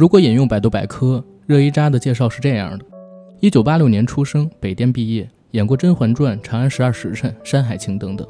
[0.00, 2.84] 如果引用百度百科，热依扎的介绍是这样的：
[3.40, 8.26] 一九八六年出生，北电毕业，演过《甄嬛传》《长安十二时辰》《山海情》等等。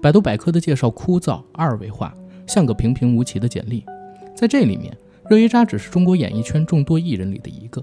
[0.00, 2.14] 百度百科的介绍枯燥二维化，
[2.46, 3.84] 像个平平无奇的简历。
[4.32, 4.96] 在这里面，
[5.28, 7.82] 热依扎只是中国演艺圈众多艺人里的一个。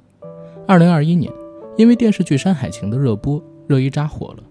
[0.66, 1.30] 二零二一年，
[1.76, 4.44] 因为电视剧《山海情》的热播，热依扎火了。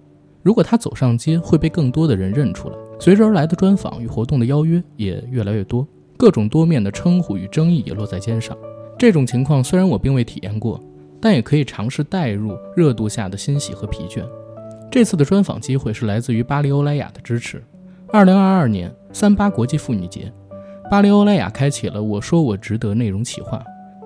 [0.42, 2.76] 如果她走上街，会被更多的人认出来。
[3.00, 5.88] 随之而来的专访与活动的邀约也越来越多，
[6.18, 8.54] 各种多面的称呼与争议也落在肩上。
[8.98, 10.80] 这种情况虽然我并未体验过，
[11.20, 14.22] 但也可以尝试代入热度下的欣喜和疲倦。
[14.90, 17.62] 这次的专访机会是来自于巴黎欧莱雅的支持。
[18.12, 20.32] 二零二二年三八国际妇女节，
[20.88, 23.60] 巴黎欧莱雅开启了“我说我值得”内容企划，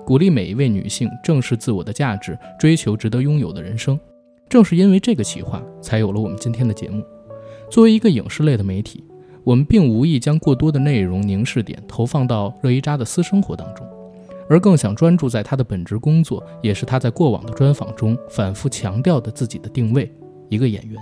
[0.05, 3.99] 鼓励每一位女性正视自我的价值，追求值得拥有的人生。
[4.49, 7.03] 正是因为这个企划，才有了我们今天的节目。
[7.69, 9.03] 作为一个影视类的媒体，
[9.43, 13.85] 我们并无意将过多的内容凝视点投放到热依扎的私生活当中，
[14.49, 20.11] 而更想专注在他的本职工作，也是他在过往的专访中反复强调的自己的定位——
[20.49, 20.97] 一个演员。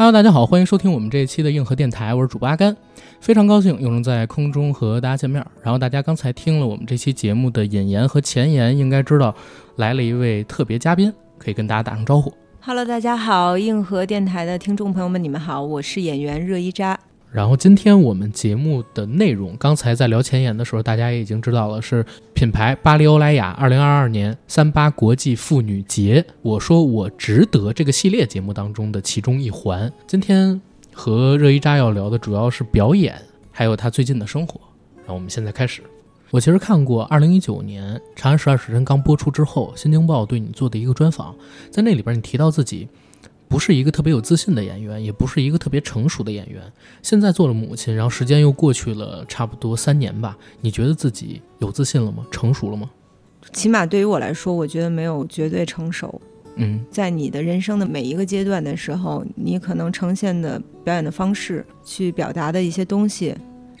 [0.00, 2.74] Hello，大家好，欢迎收听我们这一期的硬核电台，我是主播阿甘，
[3.20, 5.44] 非常高兴又能在空中和大家见面。
[5.62, 9.34] 然后大家刚才听了我们这期节目的引言和前言，应该知道
[9.76, 12.32] 来了一位特别嘉宾，可以跟大家打声招呼。
[12.62, 16.98] Hello，大家好，硬核电台的听众朋友们，你们好，我是演员热依扎。
[17.32, 26.24] 然后今天我们节目的内容，刚才在聊前言的时候，大家也已经知道了，是品牌巴黎欧莱雅二零二二年三八国际妇女节。
[26.42, 29.92] 我说我值得这个系列节目当中的其中一环。
[30.08, 30.60] 今天
[30.92, 33.14] 和热依扎要聊的主要是表演，
[33.52, 34.60] 还有她最近的生活。
[34.96, 35.82] 然后我们现在开始。
[36.32, 41.34] 我其实看过二零一九年《长安十二时辰》刚播出之后，《新京报》对你做的一个专访，
[41.70, 42.88] 在那里边你提到自己。
[43.50, 46.62] 不是一个特别有自信的演员，也不是一个特别成熟的演员。
[47.02, 50.38] 现在做了母亲，然后时间又过去了差不多三年吧。
[50.60, 52.24] 你觉得自己有自信了吗？
[52.30, 52.88] 成熟了吗？
[53.52, 56.22] 起码对于我来说，我觉得没有绝对成熟。
[56.54, 63.34] 嗯，在你的人生的每一个阶段的时候，你可能呈现的表演的方式，去表达的一些东西，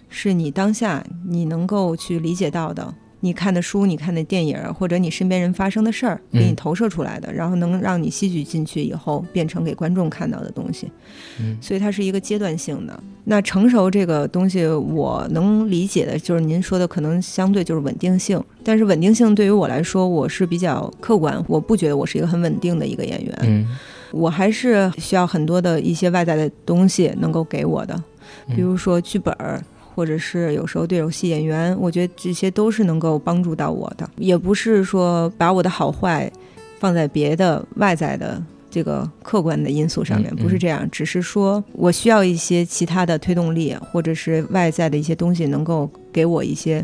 [0.08, 2.92] 是你当下你能够去理解到的。
[3.22, 10.90] 你看的书，你看的电影，或者你身边人发生的事儿，给你投射出来的，然后能让你吸取进去以后，变成给观众看到的东西。
[11.38, 13.02] 嗯，所以它是一个阶段性的。
[13.24, 23.38] 那成熟这个东西，我能理解的就是您说的可能相对就是稳定性，但是稳定性对于我来说，我是比较客观，我不觉得我是一个很稳定的一个演员。
[23.42, 23.68] 嗯，
[24.12, 28.02] 我还是需要很多的一些外在的东西能够给我的，
[28.48, 29.62] 比如说剧本儿。
[30.00, 36.32] 或者是有时候对手戏演员，我觉得这些都是能够帮助到我的，也不是说把我的好坏
[36.78, 46.82] 放在别的外在的这个客观的因素上面，不是这样，只是说我需要一些其他的推动力，或者是外在的一些东西能够给我一些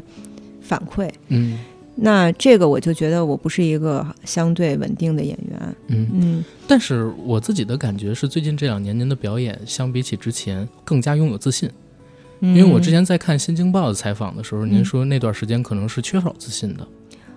[0.60, 1.08] 反馈。
[1.28, 1.58] 嗯，
[1.94, 5.76] 那这个我就觉得我不是一个相对稳定的演员。
[5.86, 11.70] 嗯嗯，但是我自己的感觉是，最近这两年您的表演相比起之前更加拥有自信。
[12.40, 16.86] 因为我之前在看《新京报》的采访的时候，您说那段时间可能是缺少自信的。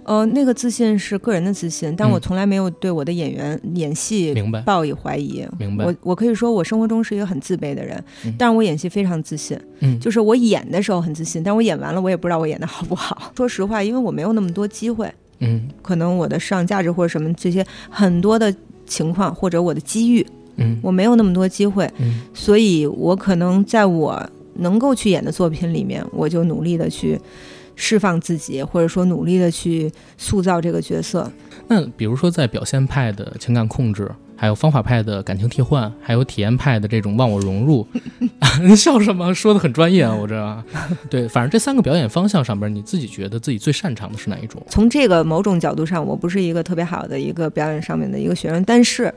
[0.03, 5.45] 呃，那个自信是个人的自信，但我从来没有对我的演员演戏明白抱以怀疑。
[5.59, 5.85] 明白。
[5.85, 8.03] 我我可以说我生活中是一个很自卑的人，
[8.35, 9.55] 但是我演戏非常自信。
[9.81, 13.31] 嗯，就是我演的时候很自信，但我演完了我也不知道我演的好不好。
[13.37, 15.13] 说实话，因为我没有那么多机会。
[15.39, 18.51] 嗯，可能我的市场价值或者什么这些很多的
[18.87, 21.87] 情况，或者我的机遇，嗯，我没有那么多机会。
[21.99, 24.27] 嗯，所以我可能在我。
[24.59, 27.19] 能够去演的作品里面，我就努力的去
[27.75, 31.31] 释放自己，或者说努力的去塑造这个角色。
[31.67, 34.09] 那比如说在表现派的情感控制。
[34.39, 37.85] 还有方法派的感情替换，还有体验派的这种忘我融入，
[38.63, 39.35] 你笑什么？
[39.35, 40.63] 说的很专业啊，我这。
[41.11, 44.65] 对，反正这三个表演方向上边，你自己觉得自己最擅长的是哪一种？
[44.69, 49.13] 从这个某种角度上，我不是一个特别好的一个表演上面的一个学生，但是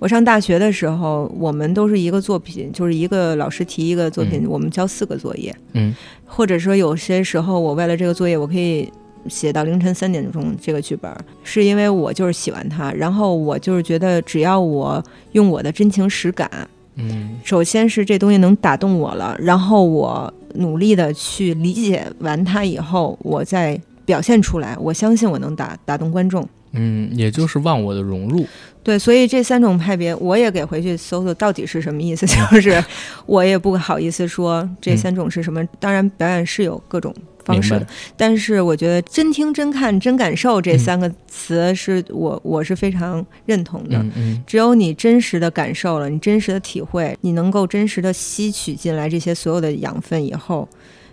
[0.00, 8.90] 我上大学的时候，我们都是一个作品，就是一个老师提一个作品，我们交四个作业，嗯，或者说有些时候，我为了这个作业，我可以。
[9.28, 11.10] 写到凌晨三点钟这个剧本，
[11.42, 15.02] 是因为我就是喜欢它，然后我就是觉得只要我
[15.32, 16.50] 用我的真情实感，
[16.96, 26.48] 嗯，首先是这东西能打动我了，然后我努力的去理解完它以后，我再表现出来，我相信我能打打动观众。
[26.78, 28.46] 嗯，也就是忘我的融入。
[28.82, 32.84] 对，所以这三种派别，我也给回去搜搜到底是什么意思， 就是
[33.24, 35.64] 我也不好意思说这三种是什么。
[35.80, 37.14] 当然，表演是有各种。
[37.46, 37.86] 方式的。
[38.16, 43.96] 但是我觉得“真听、真看、真感受”这三个词是我我是非常认同的。
[43.96, 50.68] 嗯嗯，只有你真实的感受了，你真实的体会，你能够真实的吸取进来这些所有的养分以后。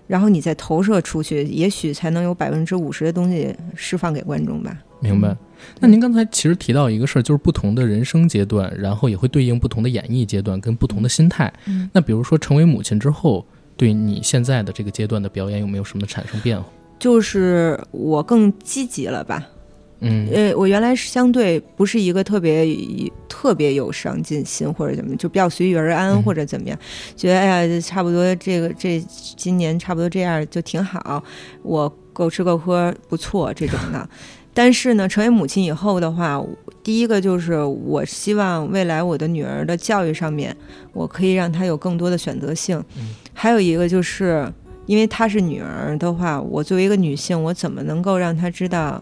[0.05, 4.77] 然后你再投射出去，也许才能有百分之五十的东西释放给观众吧。
[4.99, 5.35] 明白。
[5.79, 11.51] 那您刚才其实提到一个事儿，就是不同的人生阶段，然后也会对应不同的演绎阶段跟不同的心态。
[11.67, 11.89] 嗯。
[11.93, 13.45] 那比如说成为母亲之后，
[13.75, 16.65] 对你现在的这个阶段的表演有没有什么产生变化？
[16.99, 19.45] 就是我更积极了吧。
[20.05, 22.67] 嗯，呃，我原来是相对不是一个特别
[23.29, 26.77] 特别有上进心或者怎么，就比较随遇而安或者怎么样，
[27.15, 29.01] 觉得哎呀，差不多这个这
[29.37, 31.23] 今年差不多这样就挺好，
[31.61, 34.09] 我够吃够喝不错这种的。
[34.53, 36.39] 但是呢，成为母亲以后的话，
[36.83, 40.55] 第一个就是我希望未来我的女儿的教育上面，
[40.91, 42.77] 我可以让她有更多的选择性。
[42.97, 44.51] 嗯，还有一个就是
[44.85, 49.01] 因为她是女儿的话，我作为一个女性，我怎么能够让她知道？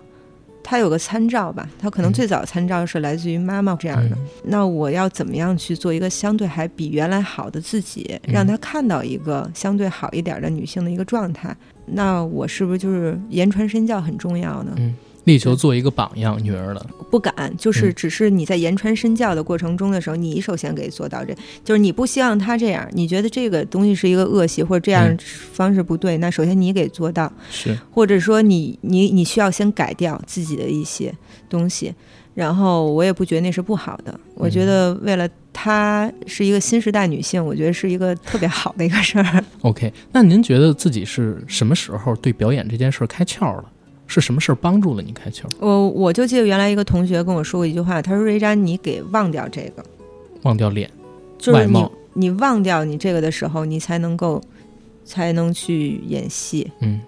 [0.64, 4.16] 她有个参照吧，她可能最早参照是来自于妈妈这样的。
[4.44, 11.56] 那我要怎么样去做一个相对还比原来好的自己，让她看到一个相对好一点的女性的一个状态？
[11.88, 14.72] 那我是不是就是言传身教很重要呢？
[14.78, 14.94] 嗯。
[15.32, 16.86] 力求做一个榜样，女儿的。
[17.10, 21.34] 不敢，就是只是你在言传身教的过程中的时候，你首先给做到这，
[21.64, 25.18] 就是你不希望他这样，你觉得这个东西是一个恶习或者这样
[25.54, 31.14] 方式不对，那首先你给做到，是，或者说你你你需要先改掉自己的一些
[31.50, 31.94] 东西，
[32.34, 39.44] 然后我也不觉得那是不好的，我觉得为了她是一个新时代女性，我觉得是一个特别好的一个事儿。
[39.64, 43.66] OK，那您觉得自己是什么时候对表演这件事儿开窍了？
[44.12, 45.44] 是什么事儿帮助了你开窍？
[45.60, 49.82] 我我就记得原来一个同学跟我说过一句话，他说：“瑞佳，你给忘掉这个，
[50.42, 50.92] 忘掉脸，
[51.38, 54.44] 就是你你忘掉你这个的时候，你才能够
[55.06, 57.00] 才能去演戏。”嗯，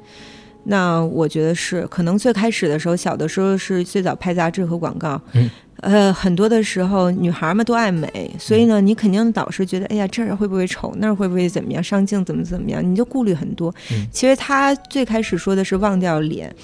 [0.64, 5.50] 那我觉得是，可能最开始的时候，小的时候是最早拍杂志和广告，嗯，
[5.82, 13.76] 呃，很多的时候女孩们都爱美，所以呢，你肯定导师觉得，哎呀，这儿会不会丑，那儿会不会怎么样，上镜怎么怎么样，你就顾虑很多。
[14.10, 16.56] 其实他最开始说的是忘掉脸。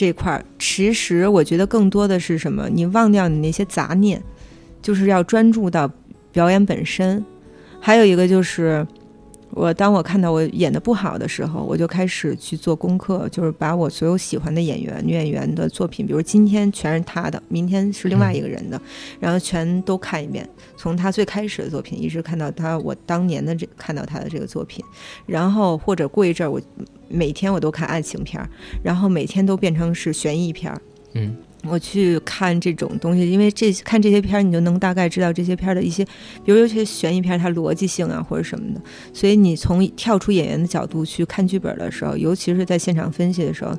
[0.00, 2.70] 这块儿，其实我觉得更多的是什么？
[2.70, 4.22] 你忘掉你那些杂念，
[4.80, 5.92] 就是要专注到
[6.32, 7.22] 表演本身。
[7.78, 8.86] 还有一个就是，
[9.52, 18.80] 我当我看到我演的不好的时候，我就开始去做功课，就是把我所有喜欢的演员、女演员的作品，比如今天全是他的，明天是另外一个人的，
[19.18, 24.84] 然后全都看一遍，从他最开始的作品一直看到他我当年的这看到他的这个作品，
[25.26, 26.60] 然后或者过一阵儿我。
[27.12, 28.48] 每天我都看爱情片儿，
[28.84, 30.80] 然后每天都变成是悬疑片儿。
[31.14, 36.04] 嗯，我去看这种东西，因为这看这些片儿，你就能大概知道这些片儿的一些，
[36.44, 38.80] 比如尤其悬疑片儿，它逻辑性啊或者什么的。
[39.12, 43.76] 所以你从跳出演员的角度去看剧本的时候，尤其是在现场分析的时候，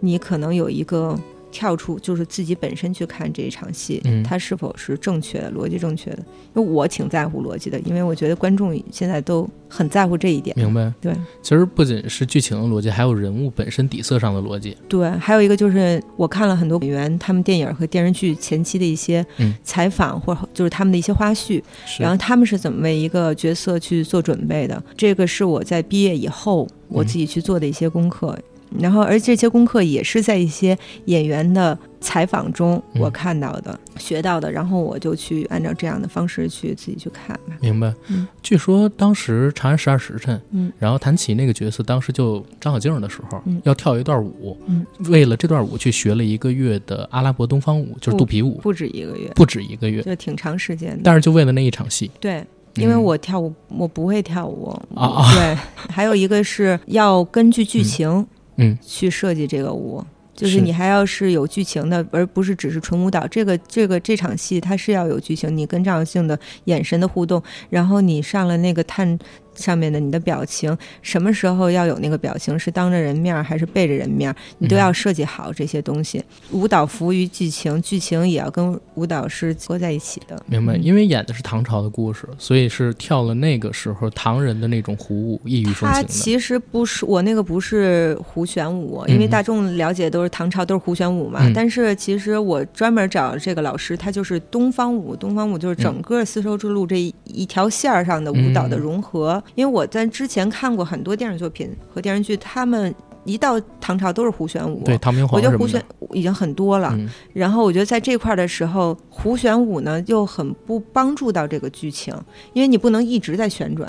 [0.00, 1.18] 你可能有一个。
[1.52, 6.18] 跳出就是自己本身去看这一场戏，它是否是正确的、逻辑正确的？
[6.54, 10.56] 因为我挺在乎逻辑的，因为我觉得观众现在都很在乎这一点。
[10.56, 10.92] 明白？
[11.00, 14.76] 对，其实不仅是剧情的逻辑，还有人物本身底色上的逻辑。
[14.88, 19.24] 对，还有一个就是我看了很多演员他们电影和电视剧前期的一些
[19.62, 21.62] 采访，或者就是他们的一些花絮，
[21.98, 24.82] 然后他们是怎么为一个角色去做准备的？
[24.96, 28.38] 这个是我在毕业以后我自己去做的一些功课。
[28.78, 30.76] 然后，而这些功课也是在一些
[31.06, 37.38] 演员的采访中我看到的、学到的，然后我就去按照这样的方式去自己去看。
[37.60, 37.92] 明白。
[38.08, 38.26] 嗯。
[38.42, 51.00] 据说当时《长安十二时辰》，嗯，然后谭琪那个角色当时就张小静的时候，要跳一段舞，嗯，为了这段舞去学了一个月的阿拉伯东方舞，就是肚皮舞，不止一个月，不止一个月，就挺长时间的。
[51.04, 52.10] 但是就为了那一场戏。
[52.18, 55.30] 对，因为我跳舞，我不会跳舞啊。
[55.34, 55.54] 对，
[55.88, 58.26] 还有一个是要根据剧情。
[58.56, 60.04] 嗯，去设计这个舞，
[60.34, 63.26] 就是你还要是有剧情的，而不是只是纯舞蹈。
[63.28, 69.18] 这个这个这场戏它是要有剧情，你跟张小静的眼神的互动，然后你上了那个探。
[69.54, 72.58] 上面的你的表情，什么时候要有那个表情？
[72.58, 74.34] 是当着人面还是背着人面？
[74.58, 76.22] 你都要设计好这些东西。
[76.50, 80.42] 舞蹈服务于剧情，剧情也要跟舞蹈是合在一起的。
[80.46, 80.76] 明白？
[80.76, 86.08] 因为演的是唐朝的故事，所以是跳了那个时候唐人的那种胡舞，异域风情的。
[86.08, 91.40] 其实不是我那个不是胡旋舞，因为大众了解都是唐朝都是胡旋舞嘛。
[91.54, 95.14] 但是其实我专门找这个老师，他就是东方舞。
[95.16, 99.42] 东方舞就是整个丝绸之路这一条线上的舞蹈的融合。
[99.54, 102.94] 因为我在之前看过很多电视作品和电视剧，他们
[103.24, 105.82] 一到唐朝都是胡旋舞，对，唐明皇我觉得胡旋
[106.12, 106.90] 已经很多了。
[106.94, 112.14] 嗯然后我觉得在这块儿的时候，胡旋舞呢又很不帮助到这个剧情，
[112.52, 113.88] 因为你不能一直在旋转，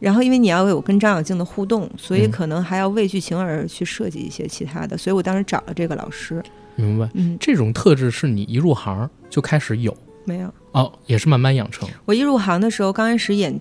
[0.00, 4.98] 然后因为你要有跟张小静的互动，所以嗯可能还要为剧情而去设计一些其他的。
[4.98, 6.42] 所以我当时找了这个老师，
[6.74, 7.08] 明白。
[7.14, 10.52] 嗯，这种特质是你一入行就开始有没有。
[10.72, 11.88] 哦，也是慢慢养成。
[12.04, 13.58] 我一入行的时候，刚开始演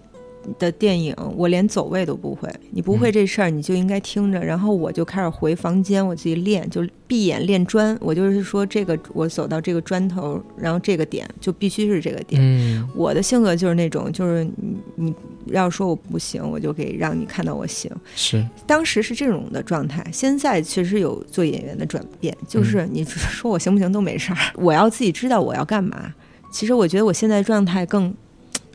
[0.59, 2.49] 的电影，我连走位都不会。
[2.71, 4.43] 你不会嗯这事儿，你就应该听着。
[4.43, 7.97] 然后我就开始回房间，我自己练，就闭眼练砖。
[8.01, 12.41] 我就是说，这个我走到这个砖头，然后这个点就必须是这个点。
[12.41, 15.13] 嗯我的性格就是那种，就是你你
[15.47, 17.91] 要说我不行，我就给让你看到我行。
[18.15, 26.13] 是当时是这种的状态，现在确实有做演员的转变，就是你 说我行不行都没事儿，我要自己知道我要干嘛。
[26.51, 28.13] 其实我觉得我现在状态更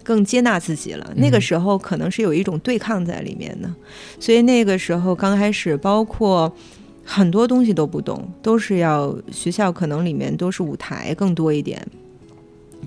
[0.09, 1.13] 更接纳自己了。
[1.17, 3.71] 那个时候可能是有一种对抗在里面的，
[4.19, 6.51] 所以那个时候刚开始，包括
[7.05, 11.87] 很多东西都不懂，都是要学校可能里面都是舞台更多一点。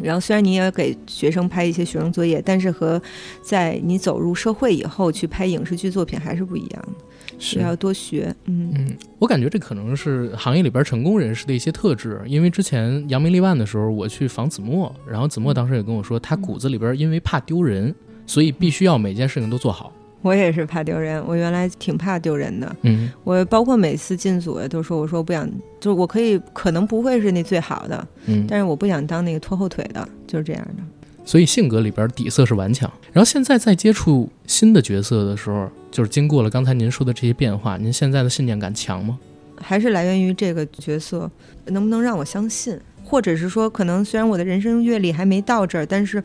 [0.01, 2.99] 然后虽然你也要给学生拍一些学生作业，但是和
[3.43, 7.05] 在你走入社会以后去拍影视剧作品还是不一样的。
[7.41, 12.21] 是要多学，嗯嗯，我感觉这可能是行业里边成功人士的一些特质。
[12.27, 17.93] 因为之前扬名立万的时候，我去访子墨，然后子墨当时也跟我说，他骨子里边因为怕丢人，
[18.27, 19.91] 所以必须要每件事情都做好。
[20.21, 22.75] 我也是怕丢人，我原来挺怕丢人的。
[22.83, 30.83] 嗯我包括每次进组都说，我说我不想，就是我可以可能不会是那最好的，嗯，但是我不想当那个拖后腿的，就是这样的。
[31.25, 32.91] 所以性格里边底色是顽强。
[33.11, 39.19] 然后现在在接触新的角色的时候，就是经过了刚才您说的这些变化，您现在的信念感强吗？
[39.57, 41.29] 还是来源于这个角色
[41.65, 46.23] 能不能让我相信，或者是说，可能虽然我的人生阅历还没到这儿，但是，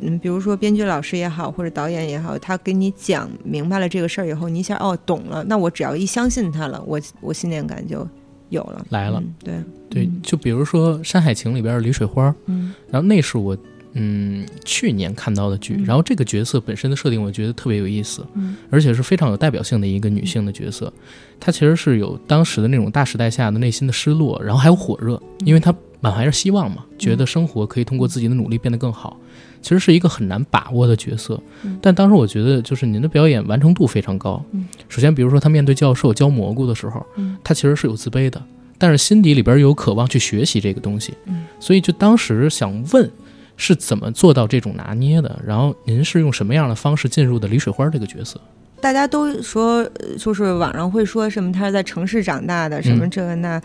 [0.00, 8.08] 嗯，比如说编剧老师也好，或者导演也好，他给你讲明白了这个事儿以后，你一下哦懂了，那我只要一相信他了，我我信念感就
[8.48, 9.20] 有了，来了。
[9.20, 9.54] 嗯、对。
[9.88, 12.74] 对嗯，就比如说《山海情》里边的李水花，嗯。
[12.90, 13.56] 然后那是我
[13.98, 20.92] 嗯去年看到的剧，嗯然后这个角色本身的设定我觉得特别有意思，嗯而且是非常有代表性的一个女性的角色。
[21.40, 29.18] 她其实是有当时的那种大时代下的内心的失落，然后还有火热，因为她满怀着希望嘛，觉得生活可以通过自己的努力变得更好。
[29.62, 34.64] 其实是一个很难把握的角色嗯，但当时我觉得就是您的表演完成度非常高嗯。
[34.88, 38.40] 首先，比如说她面对教授教蘑菇的时候，嗯她其实是有自卑的，
[38.78, 41.14] 但是心底里边有渴望去学习这个东西。
[41.26, 43.10] 嗯所以就当时想问，
[43.56, 45.40] 是怎么做到这种拿捏的？
[45.46, 48.40] 然后您是用什么样的方式进入的李水花这个角色？
[48.80, 53.58] 大家都说，呃就是网上会说什么他是在城市长大的，什么嗯这个那，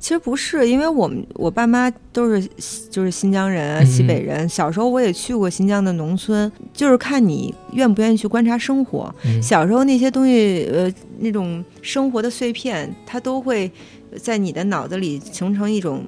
[0.00, 2.48] 其实不是，因为我们我爸妈都是
[2.90, 4.48] 就是新疆人西北人。
[4.48, 9.14] 小时候我也去过新疆的农村，就是看你愿不愿意去观察生活。
[9.26, 13.70] 嗯小时候那些东西，呃，那种生活的碎片，它都会
[14.16, 16.02] 在你的脑子里形成一种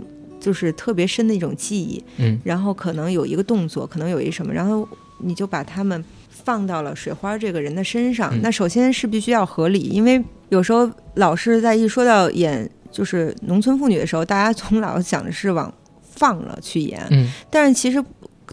[0.46, 2.00] 就是特别深的一种记忆。
[2.18, 4.88] 嗯然后可能有一个动作，可能有一什么，然后
[5.18, 8.30] 你就把他们放到了水花这个人的身上。
[8.32, 18.00] 嗯那首先是必须要合理，因为有时候老师在一说到演就是农村妇女的时候，大家总老想的是往放了去演，嗯但是其实。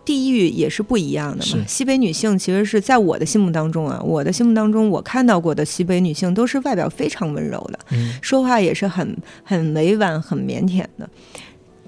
[0.06, 1.64] 地域也是不一样的嘛。
[1.66, 11.08] 西北女性其实是在我的心目当中啊，我的心目当中，我看到过的西北女性都是外表非常温柔的，嗯说话也是很很委婉、很腼腆的。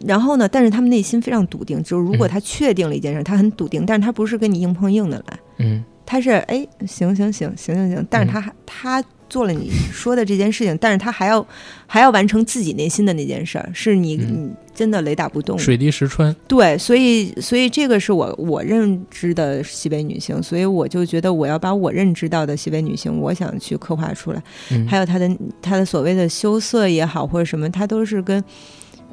[0.05, 11.45] 然后呢，但是他们内心非常笃定，就是如果嗯他确定了一件事，他很笃定，但是他不是跟你硬碰硬的来，嗯他是哎行行行行行行，但是他还、他做了你说的这件事情，但是他还要
[11.87, 15.57] 还要完成自己内心的那件事儿，是你、嗯你真的雷打不动。
[15.57, 16.35] 水滴石穿。
[16.49, 24.43] 对，所以所以这个是我我认知的西北女性，所以我就觉得我要把我认知到的西北女性，我想去刻画出来。
[24.71, 25.27] 嗯还有她的
[25.61, 28.43] 她的所谓的羞涩也好，或者什么，她都是跟，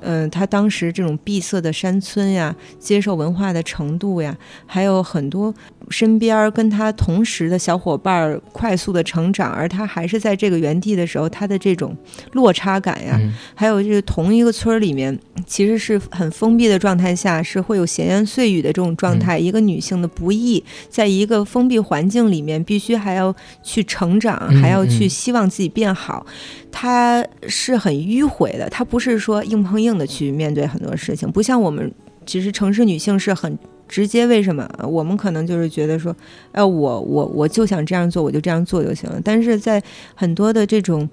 [0.02, 5.54] 嗯、他当时这种闭塞的山村呀，接受文化的程度呀，还有很多
[5.88, 11.96] 身边儿跟他同时的小伙伴儿快速的成长，而他还是在这个原地的时候，他的这种
[12.32, 19.38] 落差感呀，嗯还有就是同一个村儿里面，其实是很封闭的状态下，是会有闲言碎语的这种状态。
[19.38, 26.24] 一个女性的不易，在一个封闭环境里面，必须还要去成长，嗯还要去嗯希望自己变好，
[26.72, 28.68] 她是很迂回的。
[28.68, 31.92] 她不是说硬碰硬的去面对很多事情，不像我们，
[32.26, 33.56] 其实城市女性是很。
[33.88, 34.66] 直接为什么？
[34.88, 36.16] 我们可能就是觉得说，
[36.52, 39.20] 呃，我我我就想这样做，我就这样做就行了。
[39.22, 39.82] 但是在
[40.14, 41.06] 很多的这种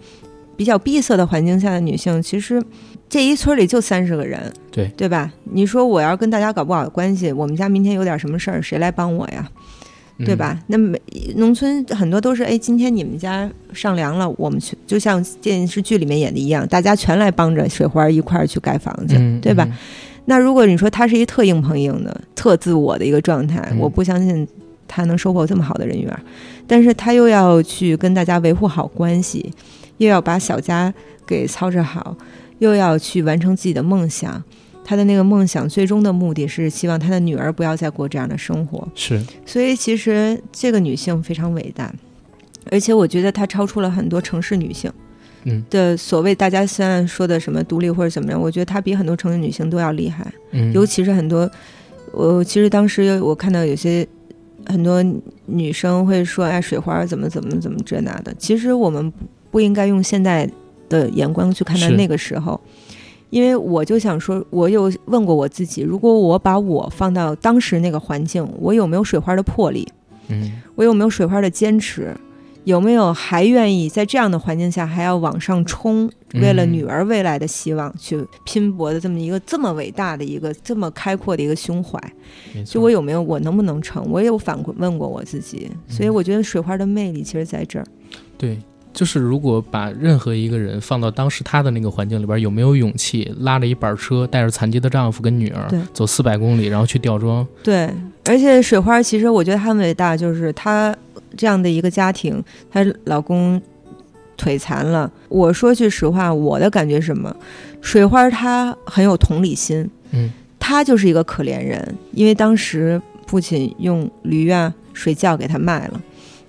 [0.56, 2.64] 比较闭塞的环境下的女性，其实
[3.10, 4.40] 这一村里就三十个人，
[4.72, 5.30] 对对吧？
[5.44, 9.46] 你说我要跟大家搞不好关系，我们家明天有点什么事儿，谁来帮我呀？
[10.26, 10.60] 对吧？
[10.68, 11.02] 那每
[11.36, 19.68] 农村很多都是，哎，今天你们家上梁了，我们去，就像电视剧里面演的一样，大家全来帮着水花一块儿去盖房子，对吧？
[20.26, 24.48] 那如果你说他是一特硬碰硬的、特自我的一个状态，我不相信
[24.88, 26.20] 他能收获这么好的人缘。
[26.68, 29.52] 但是他又要去跟大家维护好关系，
[29.98, 30.94] 又要把小家
[31.26, 32.16] 给操持好，
[32.60, 34.44] 又要去完成自己的梦想。
[34.90, 38.88] 他的那个梦想最终的目的是希望他的女儿不要再过这样的生活。
[38.96, 41.94] 是，所以其实这个女性非常伟大，
[42.72, 44.92] 而且我觉得她超出了很多城市女性。
[45.44, 50.26] 嗯的所谓大家现在说的什么独立或者怎么样，我觉得她比很多城市女性都要厉害。
[50.54, 51.48] 嗯，尤其是很多，
[52.12, 54.08] 我其实当时我看到有些
[54.66, 55.06] 很多
[55.46, 59.14] 女生会说：“哎，水花怎么怎么怎么这那的。”其实我们
[59.52, 60.50] 不应该用现在
[60.90, 62.60] 的眼光去看待那个时候，
[63.30, 69.88] 因为我就想说，我有问过我自己，如果我把我放到当时那个环境，我有没有水花的魄力？
[70.30, 72.16] 嗯，我有没有水花的坚持？
[72.66, 82.00] 有没有还愿意在这样的环境下还要往上冲，为了女儿未来的希望去拼搏的这么一个这么伟大的一个这么开阔的一个胸怀？
[82.66, 84.06] 就我有没有我能不能成？
[84.12, 87.86] 我也有反问过我自己，所以我觉得水花的魅力其实在这儿。
[88.38, 88.60] 对，
[89.00, 97.48] 就是如果把任何一个人放到当时他的那个环境里边，有没有勇气拉着一板车，带着残疾的丈夫跟女儿走四百公里，然后去吊装？
[97.64, 97.90] 对，
[98.26, 100.94] 而且水花其实我觉得很伟大，就是她。
[101.38, 103.62] 这样的一个家庭，她老公
[104.36, 105.10] 腿残了。
[105.30, 107.34] 我说句实话，我的感觉是什么？
[107.82, 110.30] 水花她很有同理心，嗯，
[110.60, 116.02] 她就是一个可怜人，因为当时父亲用驴啊、水窖给她卖了。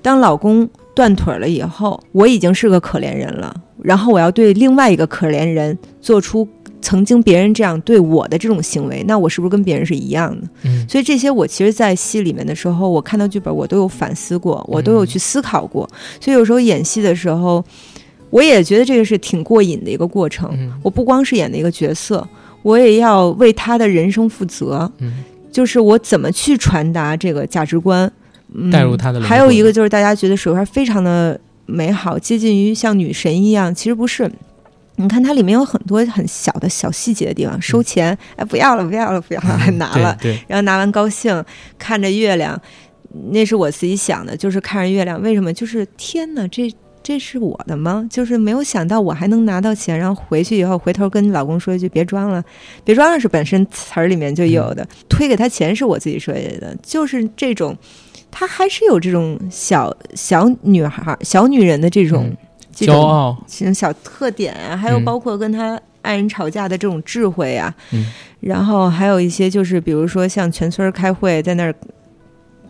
[0.03, 6.47] 当老公断腿了以后，我已经是个可怜人了，然后我要对另外一个可怜人做出。
[6.83, 10.49] 曾经别人这样对我的这种行为，那我是不是跟别人是一样的？
[10.63, 15.87] 嗯，所以这些我其实，在戏里面的时候，我看到剧本，我都有反思过，我都有去思考过。
[16.19, 17.63] 所以有时候演戏的时候，
[18.31, 20.51] 我也觉得这个是挺过瘾的一个过程。
[20.83, 22.27] 我不光是演的一个角色，
[22.63, 24.91] 我也要为他的人生负责。
[25.01, 25.23] 嗯，
[25.53, 28.11] 就是我怎么去传达这个价值观，
[28.73, 29.21] 带入他的。
[29.21, 34.31] 还有一个就是大家觉得水花非常的美好，接近于像女神一样，其实不是。
[34.97, 41.43] 你看它里面有很多很小的小细节的地方，收钱，哎，不要了，不要了，不要了，还拿了，对然后拿完高兴，
[41.79, 42.61] 看着月亮，
[43.31, 45.51] 那是我自己想的，就是看着月亮，为什么？
[45.55, 46.71] 就是天哪，这
[47.03, 48.07] 这是我的吗？
[48.11, 52.45] 就是没有想到我还能拿到钱，然后回去以后回头跟老公说一句别装了，
[52.85, 57.75] 别装了是本身词儿里面就有的，推给他钱是我自己设计的，就是这种，
[58.31, 62.37] 他还是有这种小小女孩、小女人的这种。
[62.73, 67.75] 骄傲，这种小特点啊，还有包括跟她爱人吵架的这种智慧啊，
[68.39, 71.75] 然后还有一些就是，比如说像全村开会在那儿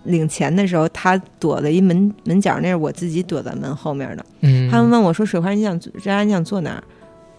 [0.05, 4.25] 领钱的时候，她躲在一门门角，那是我自己躲在门后面的。
[4.41, 6.83] 嗯，他们问我说：“水花，你想让你想坐哪儿？”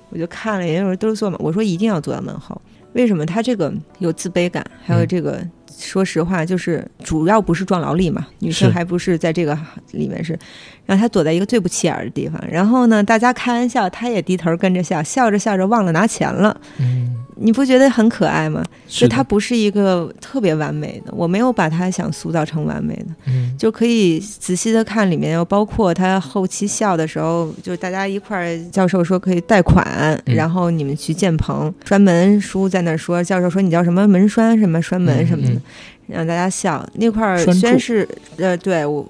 [0.10, 1.36] 我就看了，有人都是坐嘛。
[1.42, 2.62] 我说一定要坐在门后，
[2.94, 3.26] 为什么？
[3.26, 5.46] 他这个有自卑感，还有这个。
[5.78, 9.58] 说实话，就是主要不是壮劳力嘛，女生还不是在这个
[9.92, 10.38] 里面是，
[10.86, 16.56] 然后她躲在一个最不起眼的地方，然后呢，大家开玩笑，她也低头跟着笑，笑着笑着忘了拿钱了。
[16.78, 18.64] 嗯，你不觉得很可爱吗？
[18.88, 23.08] 就她不是一个特别完美的，我没有把她想塑造成完美的。
[23.26, 35.61] 嗯，就可以仔细的看里面，又包括她后期笑的时候，就是大家一块儿，教授说可以贷款，然后你们去建棚栓门叔在那说，教授说你叫什么门栓什么栓门什么的。
[36.08, 36.88] 让大家笑。
[36.96, 39.08] 那块儿，虽然是呃，对我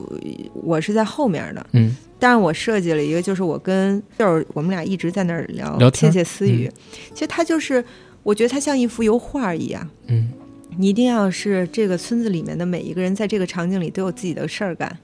[0.54, 6.70] 我是在后面的，嗯，但是我设计了一个，就是我跟就是我们俩一直在那儿聊窃窃私语。
[7.14, 7.84] 其实他就是，
[8.24, 10.30] 我觉得他像一幅油画一样，嗯，
[10.78, 14.98] 你一定要是这个村子里面的每一个人，在这个场景里都有自己的事儿干。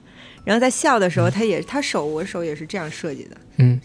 [0.44, 3.78] 然后在笑的时候，他也他手我手也是这样设计的，嗯，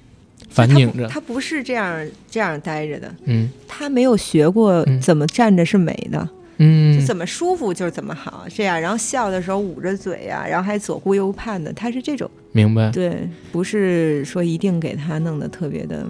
[0.50, 6.30] 反拧着，他不是这样这样待着的，嗯，他没有学过怎么站着是美的。
[7.06, 12.90] 怎么舒服就是怎么好，这样，然后笑的时候捂着嘴呀，然后还左顾右盼的，他是这种，明白？
[12.92, 16.06] 对，不是说一定给他弄得特别的，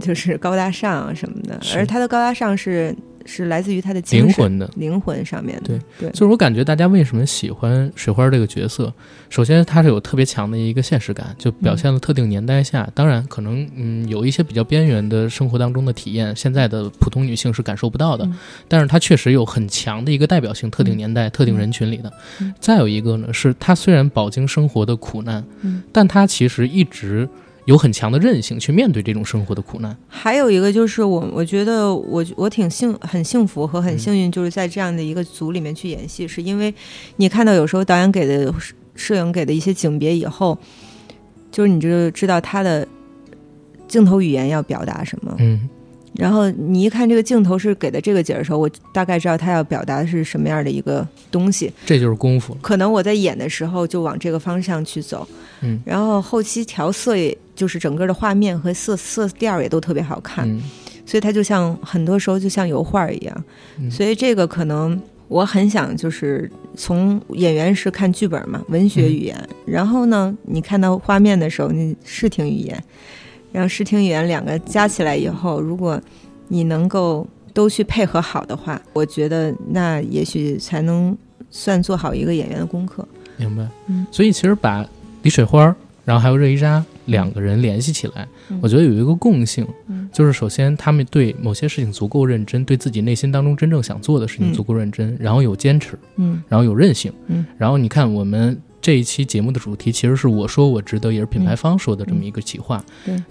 [0.00, 2.94] 就是高大上什么的，而他的高大上是。
[3.24, 4.70] 是来自于他的灵魂的。
[4.76, 5.80] 灵魂上面的，对。
[5.98, 8.92] 对，就是我感觉大家为什么喜欢水花这个角色，
[9.30, 18.28] 首先他是有特别强的一个现实感，就表现了特定年代下，当然可能嗯有一些比较边缘的生活当中的体验，现在的普通女性是感受不到的，
[18.68, 22.12] 但是它确实有很强的一个代表性，特定年代、特定人群里的。
[22.60, 25.44] 再有一个呢，是他虽然饱经生活的苦难，
[25.92, 27.28] 但他其实一直。
[27.66, 29.96] 有很强的韧性去面对这种生活的苦难。
[30.08, 36.74] 还有一个就是我，我觉得我我挺幸很幸福和很嗯幸运，就是在这样的一个组里面去演戏，是因为
[37.16, 40.58] 你看到有时候导演给的摄摄影给的一些景别以后，
[41.50, 42.86] 就是你就知道他的
[43.88, 45.34] 镜头语言要表达什么。
[45.38, 45.68] 嗯
[46.14, 51.72] 然后你一看这个镜头是给的这个景儿的时候，我大概知道他要表达的是什么样的一个东西。
[51.84, 52.56] 这就是功夫。
[52.62, 55.26] 可能我在演的时候就往这个方向去走，
[55.62, 55.80] 嗯。
[55.84, 60.62] 然后后期调色也就是整个的画面和色色调也都特别好看，嗯。
[61.04, 63.44] 所以它就像很多时候就像油画一样，
[63.78, 63.90] 嗯。
[63.90, 72.84] 所以这个可能我很想就是从演员是看剧本嘛，文学语言，然后呢，你看到画面的时候，你视听语言，
[73.54, 76.00] 然后视听语言两个加起来以后，如果
[76.48, 81.16] 你能够都去配合好的话，我觉得那也许才能
[81.50, 83.06] 算做好一个演员的功课。
[83.36, 83.68] 明白。
[83.86, 84.84] 嗯所以其实把
[85.22, 85.72] 李水花，
[86.04, 98.60] 然后还有热依扎两个人联系起来，嗯我觉得有一个共性，嗯就是首先他们对某些事情足够认真，对自己内心当中真正想做的事情嗯足够认真，然后有坚持，嗯然后有韧性，嗯然后你看我们。
[98.84, 102.84] 这一期节目的主题其实是我说我值得，也是品牌方说的这么一个企划。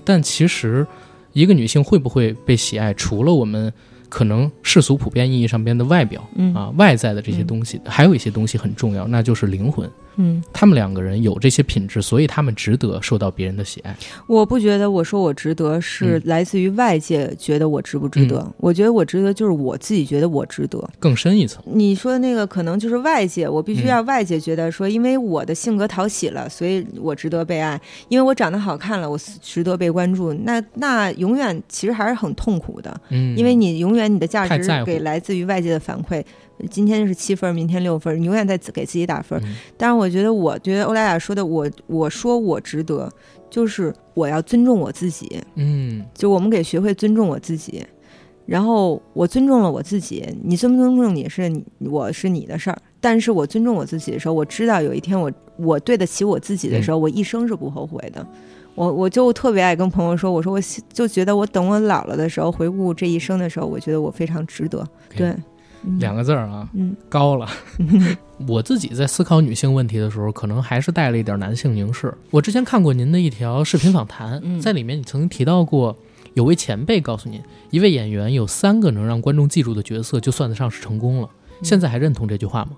[0.03, 0.83] 但其实，
[1.31, 3.71] 一个女性会不会被喜爱，除了我们
[4.09, 9.87] 可能世俗普遍意义上边的外表嗯啊、外在的这些东西，还有一些东西很重要，那就是灵魂。
[10.15, 13.95] 嗯，他们两个人有这些品质，所以他们值得受到别人的喜爱。
[14.27, 20.87] 我不觉得我说我值得是嗯来自于外界觉得我值不值得，我觉得我值得就是我自己觉得我值得。
[20.99, 27.77] 更深一层，你说的那个可能就是外界，我必须嗯要外界觉得说，因为我的性格讨喜了，所以我值得被爱；
[28.09, 30.33] 因为我长得好看了，我值得被关注。
[30.33, 36.23] 那那永远其实还是很痛苦的，嗯，因为你永远你的价值给来自于外界的反馈。
[36.69, 39.39] 今天是七分，明天六分，你永远在给自己打分。
[39.43, 43.11] 嗯但是我觉得，我觉得欧莱雅说的，我我说我值得，
[43.49, 45.41] 就是我要尊重我自己。
[45.55, 47.85] 嗯就我们得学会尊重我自己，
[48.45, 58.25] 然后我尊重了我自己，你尊不尊重你是你我是你的事儿，但是我尊重我自己的时候，我知道有一天我我对得起我自己的时候，我一生是不后悔的。
[58.75, 60.59] 我我就特别爱跟朋友说，我说我
[60.91, 64.83] 就觉得我等我老了的时候，回顾这一生的时候，我觉得我非常值得。
[65.15, 65.43] 对，嗯
[65.99, 67.47] 两个字儿啊，嗯高了。
[68.47, 72.13] 我自己在思考女性问题的时候，可能还是带了一点男性凝视。
[72.31, 75.95] 我之前看过您的一条视频访谈，嗯在里面你曾经提到过，
[76.33, 81.29] 有位前辈告诉您，一位演员有三个能让观众记住的角色，就算得上是成功了。
[81.31, 82.71] 嗯现在还认同这句话吗？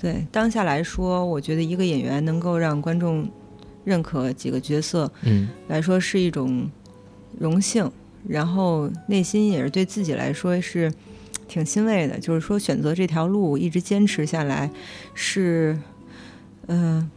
[0.00, 3.28] 对，当下来说，我觉得一个演员能够让观众
[3.84, 6.70] 认可几个角色，嗯来说是一种
[7.38, 7.90] 荣幸，
[8.26, 10.90] 然后内心也是对自己来说是
[11.50, 12.18] 挺欣慰的。
[12.18, 14.70] 就是说，选择这条路一直坚持下来，
[15.12, 15.76] 是
[16.68, 17.10] 嗯、呃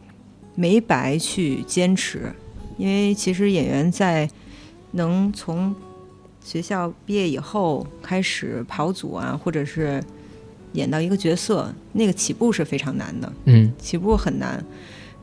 [0.56, 2.34] 没白去坚持。
[2.78, 4.28] 因为其实演员在
[4.92, 5.76] 能从
[6.44, 10.04] 学校毕业以后开始跑组啊，或者是
[10.74, 13.32] 演到一个角色，那个起步是非常难的。
[13.46, 14.64] 嗯起步很难，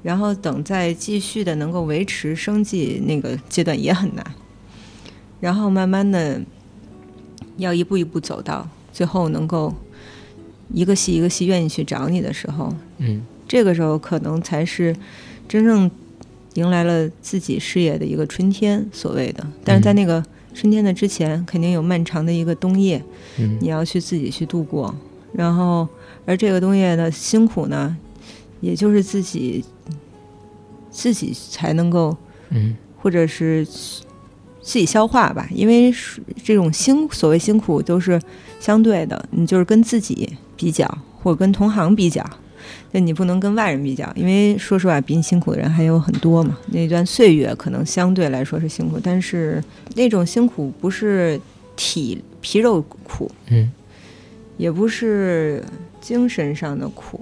[0.02, 4.24] 然后等再继续的能够维持生计那个阶段也很难，
[5.40, 6.40] 然后慢慢的
[7.56, 9.74] 要一步一步走到最后能够
[10.72, 14.94] 一个戏一个戏愿意去找你的时候，嗯这个时候可能才是
[15.48, 15.90] 真正
[16.54, 19.44] 迎来了自己事业的一个春天，所谓的。
[19.64, 20.24] 但是在那个
[20.54, 23.02] 春天的之前，肯定有漫长的一个冬夜，
[23.38, 24.94] 嗯你要去自己去度过。
[25.32, 25.88] 然后，
[26.26, 27.96] 而这个冬夜的辛苦呢，
[28.60, 29.64] 也就是自己
[30.90, 32.16] 自己才能够，
[32.50, 35.48] 嗯或者是自己消化吧。
[35.52, 38.20] 因为是这种辛所谓辛苦都是
[38.60, 40.86] 相对的，你就是跟自己比较，
[41.20, 42.24] 或者跟同行比较。
[42.92, 46.56] 那你不能跟外人比较，因为说实话，比你辛苦的人还有很多嘛。
[46.68, 49.62] 那段岁月可能相对来说是辛苦，但是
[49.94, 51.40] 那种辛苦不是
[51.74, 53.72] 体皮肉苦，嗯
[54.58, 55.64] 也不是
[56.00, 57.18] 精神上的苦，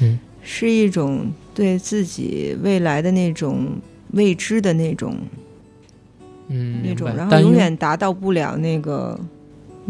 [0.00, 3.68] 嗯是一种对自己未来的那种
[4.12, 5.14] 未知的那种
[6.48, 9.20] 嗯，那种，然后永远达到不了那个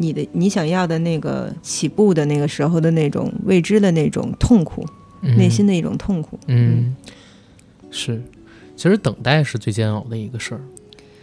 [0.01, 4.87] 你的你想要的那个起步的那个时候的那种未知的那种痛苦，
[5.37, 6.39] 内心的一种痛苦。
[6.47, 6.95] 嗯，
[7.91, 8.23] 是，
[8.77, 10.61] 其实等待是最煎熬的一个事儿。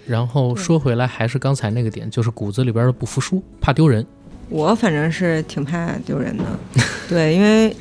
[0.06, 4.06] 然后说回来，还是刚才那个点，就是骨子里边的不服输，怕丢人。
[4.50, 6.44] 我反正是挺怕丢人的，
[7.10, 7.76] 对，因为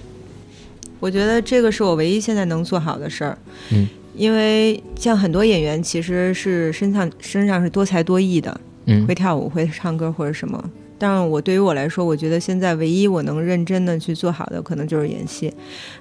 [1.01, 3.37] 我觉得这个是我唯一现在能做好的事儿。
[3.73, 10.71] 嗯，因为像很多演员其实是身上身上是多才多艺的，嗯会跳舞、会唱歌或者什么。
[10.99, 15.53] 但是我对于我来说，我觉得现在唯一我能认真的去做好的，可能就是演戏，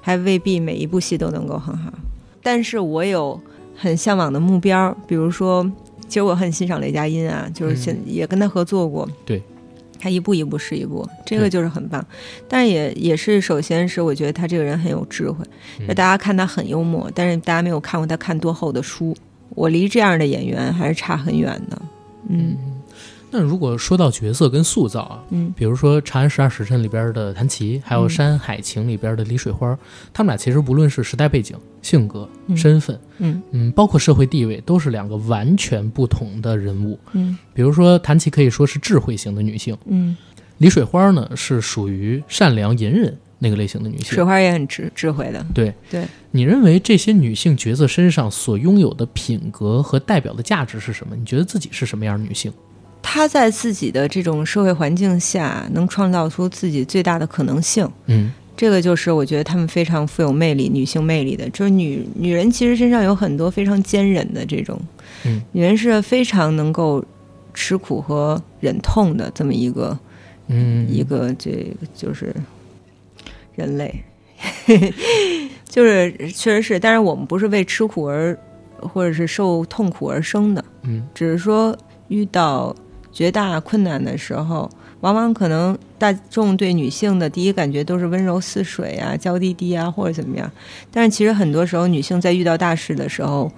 [0.02, 1.92] 还未必每一部戏都能够很好。
[2.42, 3.40] 但是我有
[3.76, 5.70] 很向往的目标，比如说
[6.08, 9.08] 其实我很欣赏雷佳音啊，就是现也跟他合作过。
[9.26, 9.42] 对。
[10.00, 12.06] 他一步一步是一步，这个就是很棒。
[12.46, 15.46] 但是也也是，首先是我觉得他这个人很有智慧。
[15.88, 19.16] 那大家看他很幽默，但是大家没有看过他看多厚的书。
[19.52, 21.82] 我离这样的演员还是差很远的。
[22.28, 22.58] 嗯。
[23.36, 29.76] 那如果说到角色跟塑造啊，嗯，比如说《长安十二时辰》里边的谭琪，还有《山海情》里边的李水花，
[30.14, 37.00] 他们俩其实不论是时代背景、性格、身份，嗯嗯，包括社会地位，都是两个完全不同的人物。
[37.14, 40.16] 嗯，比如说谭琪可以说是智慧型的女性，嗯，
[40.60, 44.06] 李水花呢是属于善良隐忍那个类型的女性。
[44.06, 45.44] 水花也很智智慧的。
[45.56, 51.16] 对对，你认为这些女性角色身上所拥有的品格和代表的价值是什么？
[51.16, 52.54] 你觉得自己是什么样的女性？
[53.04, 57.88] 她在自己的这种社会环境下，能创造出自己最大的可能性。
[58.08, 61.48] 嗯，这个就是我觉得她们非常富有魅力、女性魅力的。
[61.52, 64.80] 就是女女人其实身上有很多非常坚韧的这种，
[65.26, 67.04] 嗯，女人是非常能够
[67.54, 69.96] 吃苦和忍痛的这么一个，
[70.48, 72.34] 嗯，一个这个就是
[73.54, 74.04] 人类，
[75.70, 76.80] 就是确实是。
[76.80, 78.36] 但是我们不是为吃苦而
[78.80, 82.76] 或者是受痛苦而生的，嗯，只是说遇到。
[83.14, 84.70] 绝大困难的时候，
[85.02, 90.52] 往往可能大众对女性的第一感觉都是温柔似水啊、娇滴滴啊，或者怎么样。
[90.92, 93.52] 但是其实很多时候，女性在遇到大事的时候，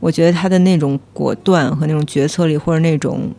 [0.00, 3.30] 我觉得她的那种果断和那种决策力，或者那种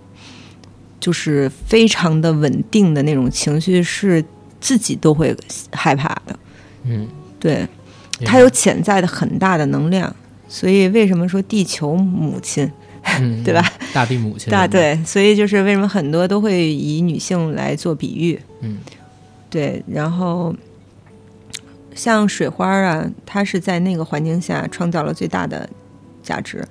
[1.00, 4.24] 就是非常的稳定的那种情绪，是
[4.62, 5.36] 自己都会
[5.72, 6.40] 害怕的。
[6.84, 7.06] 嗯，
[7.40, 7.68] 对，
[8.24, 10.16] 她有潜在的很大的能量。
[10.48, 12.72] 所以为什么说地球母亲？
[13.44, 13.64] 对吧？
[13.94, 14.52] 大地母亲。
[14.52, 18.40] 大对，所以就是为什么很多都会以女性来做比喻。
[18.62, 18.78] 嗯，
[19.50, 19.82] 对。
[19.88, 20.56] 然后
[21.96, 25.68] 像水花啊，她是在那个环境下创造了最大的
[26.22, 26.64] 价值，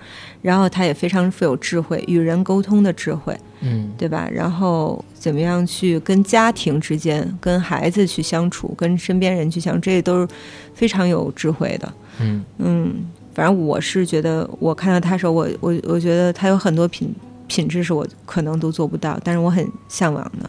[0.42, 3.36] 然后她也非常富有智慧，与人沟通的智慧。
[3.60, 4.28] 嗯，对吧？
[4.30, 10.28] 然后怎么样去跟家庭之间、跟孩子去相处、跟身边人去相处，这些都是
[10.74, 11.92] 非常有智慧的。
[12.20, 13.06] 嗯嗯。
[13.36, 17.14] 反正我是觉得，我看到他时候，我我我觉得他有很多品
[17.46, 20.48] 品质是我可能都做不到，但是我很向往的。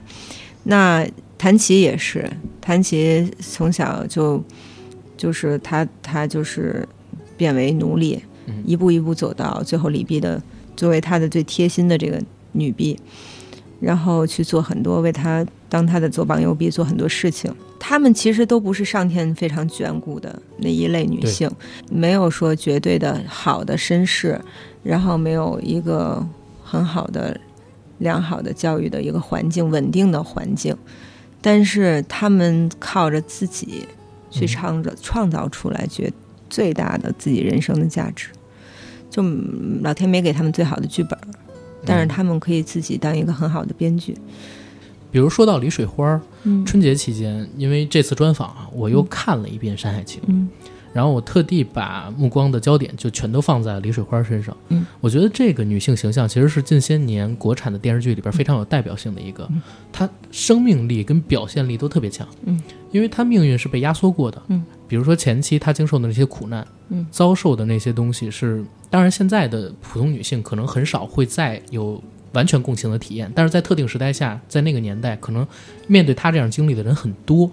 [0.63, 1.05] 那
[1.37, 4.41] 谭琪也是，谭琪从小就
[5.17, 6.87] 就是他他就是
[7.35, 8.23] 变为奴隶，
[8.63, 10.41] 一步一步走到最后，李碧的
[10.77, 12.23] 作为他的最贴心的这个
[12.53, 12.97] 女婢。
[13.79, 21.49] 然后去做很多为他当他的左膀右臂做很多事情，他们其实都不是上天非常眷顾的那一类女性，
[21.91, 24.39] 没有说绝对的好的身世，
[24.83, 26.25] 然后没有一个
[26.63, 27.39] 很好的、
[27.99, 30.75] 良好的教育的一个环境、稳定的环境，
[31.41, 33.85] 但是他们靠着自己
[34.29, 36.11] 去创造创造出来绝
[36.49, 38.29] 最大的自己人生的价值，
[39.09, 39.21] 就
[39.81, 41.17] 老天没给他们最好的剧本。
[41.85, 44.17] 但是他们可以自己当一个很好的编剧。
[45.11, 46.19] 比如说到李水花，
[46.65, 50.21] 春节期间，因为这次专访啊，我又看了一遍《山海情》，
[50.93, 54.55] 然后我特地把目光的焦点就全都放在李水花身上。
[54.69, 59.47] 嗯，我觉得这个女性形象其实是近些年国产的电视剧里边非常有代表性的一个，
[59.91, 62.27] 她生命力跟表现力都特别强。
[62.45, 62.59] 嗯，
[62.91, 64.41] 因为她命运是被压缩过的。
[64.47, 68.63] 嗯，比如说前期她经受的那些苦难，嗯，遭受的那些东西是。
[68.89, 72.01] 当然，现在的普通女性可能很少会再有
[72.33, 75.45] 完全共情的体验，但是在特定时代下，在那个年代，可能
[75.87, 77.49] 面对他这样经历的人很多。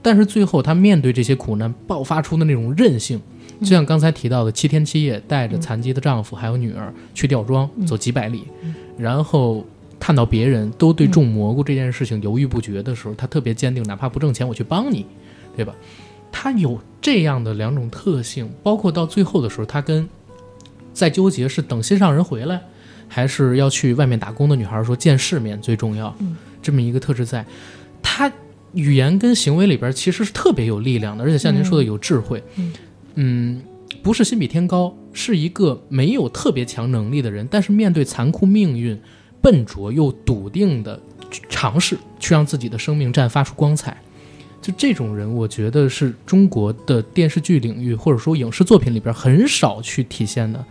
[0.00, 3.20] 但是最后，他面对这些苦难爆发出的那种韧性，
[3.60, 8.44] 就像刚才提到的，七天七夜带着残疾的丈夫还有女儿去吊庄走几百里，
[8.96, 9.64] 然后
[9.98, 15.04] 看到别人都对种蘑菇这件事情犹豫不决的时候，他特别坚定，哪怕不挣钱，我去帮你，
[15.56, 15.74] 对吧？
[16.30, 20.08] 他有这样的两种特性，包括到最后的时候，他跟。
[20.90, 22.60] 在纠结是等心上人回来，
[23.08, 26.14] 还是要去外面打工的女孩说见世面最重要，
[26.62, 27.44] 这么一个特质，在
[28.02, 28.30] 她
[28.74, 32.42] 语言跟行为里边其实是特别有力量的，而且像您说的有智慧，
[33.14, 33.62] 嗯，
[34.02, 38.96] 不是心比天高，是一个没有特别强能力的人，但是面对残酷命运，
[39.40, 41.00] 笨拙又笃定的
[41.48, 43.96] 尝试去让自己的生命绽发出光彩。
[44.60, 50.62] 就这种人，我觉得是中国的电视剧领域或者说影视作品里边很少去体现的。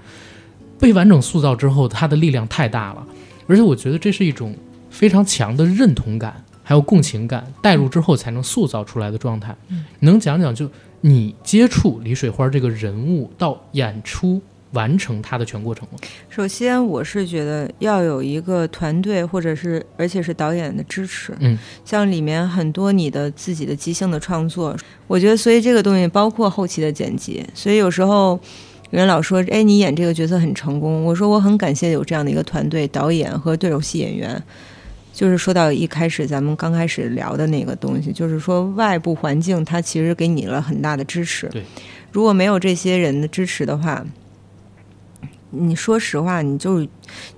[0.79, 3.05] 被完整塑造之后，他的力量太大了，
[3.47, 4.55] 而且我觉得这是一种
[4.89, 9.55] 非常强的认同感，还有共情感，带入之后才能塑造出来的状态。
[9.99, 10.69] 能讲讲就
[11.01, 14.41] 你接触李水花这个人物到演出？
[14.73, 15.97] 完成他的全过程吗？
[16.29, 21.33] 首先，我是觉得要有一个团队，或者是而且是导演的支持。
[21.39, 24.75] 嗯，像里面很多你的自己的即兴的创作，
[25.07, 27.43] 我觉得，所以这个东西包括后期的剪辑。
[27.53, 28.37] 所以有时候
[28.89, 31.03] 人老说，哎，你演这个角色很成功。
[31.03, 34.41] 我说我很感谢有这样的一个团队，导演和对手戏演员。
[35.13, 41.47] 就是说到一开始咱们刚开始聊的那个东西，就是说外部环境它其实给你了很大的支持。
[41.49, 41.63] 对，
[42.11, 44.05] 如果没有这些人的支持的话，
[45.49, 46.85] 你说实话，你就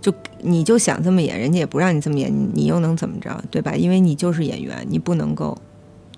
[0.01, 3.73] 就你就想这么演，人家也不让你这么演，你又能怎么着，对吧？
[3.73, 5.57] 因为你就是演员，你不能够，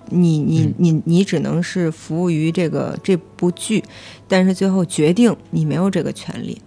[0.09, 3.83] 你你你你只能是服务于这个这部剧，
[4.27, 6.61] 但是最后决定你没有这个权利，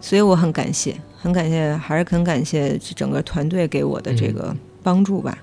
[0.00, 0.96] 所以我很感谢。
[1.18, 5.36] 很感谢，还是很感谢整个团队给我的这个帮助吧。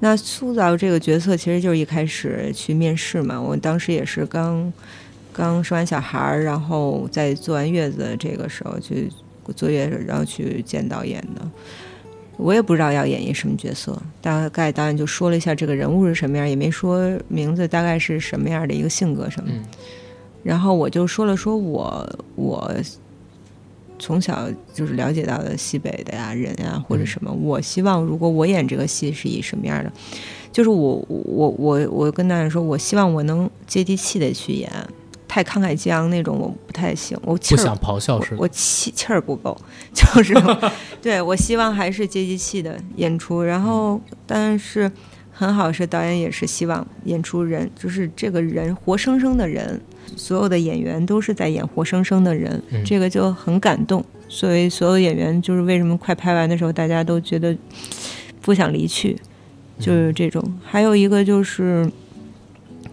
[0.00, 3.40] 那塑造这个角色，其实就是一开始去面试嘛。
[3.40, 4.70] 我当时也是刚
[5.32, 9.10] 刚生完小孩儿，然后在坐完月子这个时候去
[9.54, 11.48] 坐月子，然后去见导演的。
[12.36, 19.50] 我也不知道要演一什么角色，大概导演就说了一下这个人物是什么样，也没说名字，大概是什么样的一个性格什么。
[20.42, 22.72] 然后我就说了，说我我。
[23.98, 29.90] 从小就是了解到的西北的呀人呀或者什么，我希望如果我演这个戏是以什么样的，
[30.52, 34.70] 就是我我我我跟导演说，我希望我能接地气的去演，
[35.36, 39.54] 太慷慨激昂那种我不太行，我不想咆哮是我气气儿不够，
[39.92, 40.34] 就是
[41.02, 44.90] 对我希望还是接地气的演出，然后但是
[45.30, 49.78] 很好是导演也是希望演出人就是这个人活生生的人。
[50.16, 54.02] 所有的演员都是在演活生生的人，这个就很感动。
[54.30, 57.54] 所以所有演员就是为什么快拍完的时候，大家都觉得
[58.40, 59.18] 不想离去，
[59.78, 60.42] 就是这种。
[60.64, 61.86] 还有一个就是，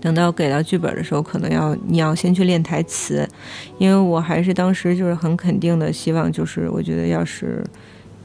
[0.04, 3.26] 等到给到剧本的时候，可能要你要先去练台词，
[3.78, 7.64] 因为我还是当时就是很肯定的希望，就是我觉得要是。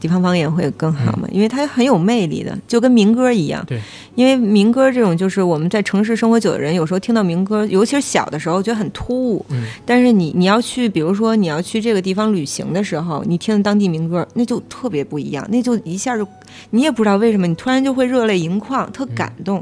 [0.01, 1.27] 地方方言会更好嘛？
[1.29, 3.61] 因为它很有魅力的，就跟民歌一样。
[3.67, 3.77] 对，
[4.15, 9.45] 因为民歌这种就是我们在城市生活久的人，有时候听到民歌，尤其是小的时候，觉得很突兀。
[9.49, 9.65] 嗯。
[9.85, 16.25] 但是你你要去，比如说你要去这个地方旅行的时候，你听当地民歌，那就特别不一样，那就一下就
[16.69, 19.61] 你也不知道为什么，你突然就会热泪盈眶，特感动。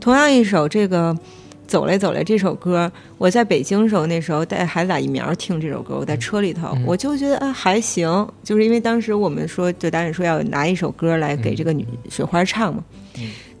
[0.00, 1.16] 同样一首这个。
[1.66, 8.06] 走来走来，这首歌我在北京时候，那时候带孩子打疫苗听这首歌，我在车里头，我就觉得啊还行，
[8.42, 12.84] 就是因为当时我们说，就导演说要拿一首歌来给这个女雪花唱嘛。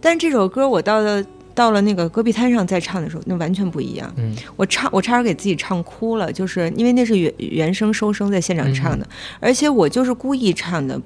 [0.00, 4.14] 但这首歌我到了到了那个戈壁滩上再唱的时候，那完全不一样。
[4.54, 9.06] 我唱我差点给自己唱哭了，就是因为那是原原声收声在现场唱的，
[9.40, 11.00] 而且我就是故意唱的，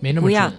[0.00, 0.52] 没那么不一样。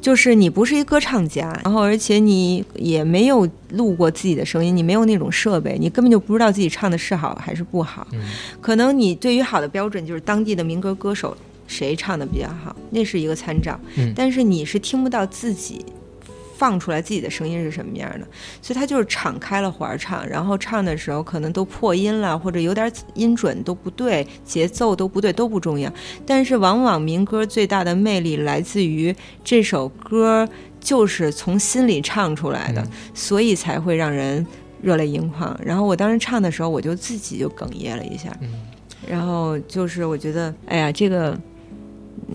[0.00, 8.06] 就是你不是一歌唱家，然后而且你也没有录过自己的声音，你没有那种设备，你根本就不知道自己唱的是好还是不好。
[8.60, 11.36] 可能你对于好的标准就是当地的民歌歌手
[11.66, 13.78] 谁唱的比较好，那是一个参照。
[14.16, 15.84] 但是你是听不到自己。
[16.60, 18.26] 放出来自己的声音是什么样的，
[18.60, 25.90] 所以他就是敞开了环唱，然后唱的时候可能都破音了，或者有点音准都不对，节奏都不对，都不重要。
[26.26, 30.46] 但是往往民歌最大的魅力来自于这首歌
[30.78, 34.46] 就是从心里唱出来的，所以才会让人
[34.82, 35.58] 热泪盈眶。
[35.64, 38.30] 然后我当时唱的时候，我就自己就哽咽了一下，
[39.08, 41.40] 然后就是我觉得，哎呀，这个，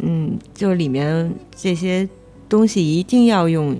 [0.01, 2.09] 嗯，就是里面这些
[2.49, 3.77] 东西一定要用。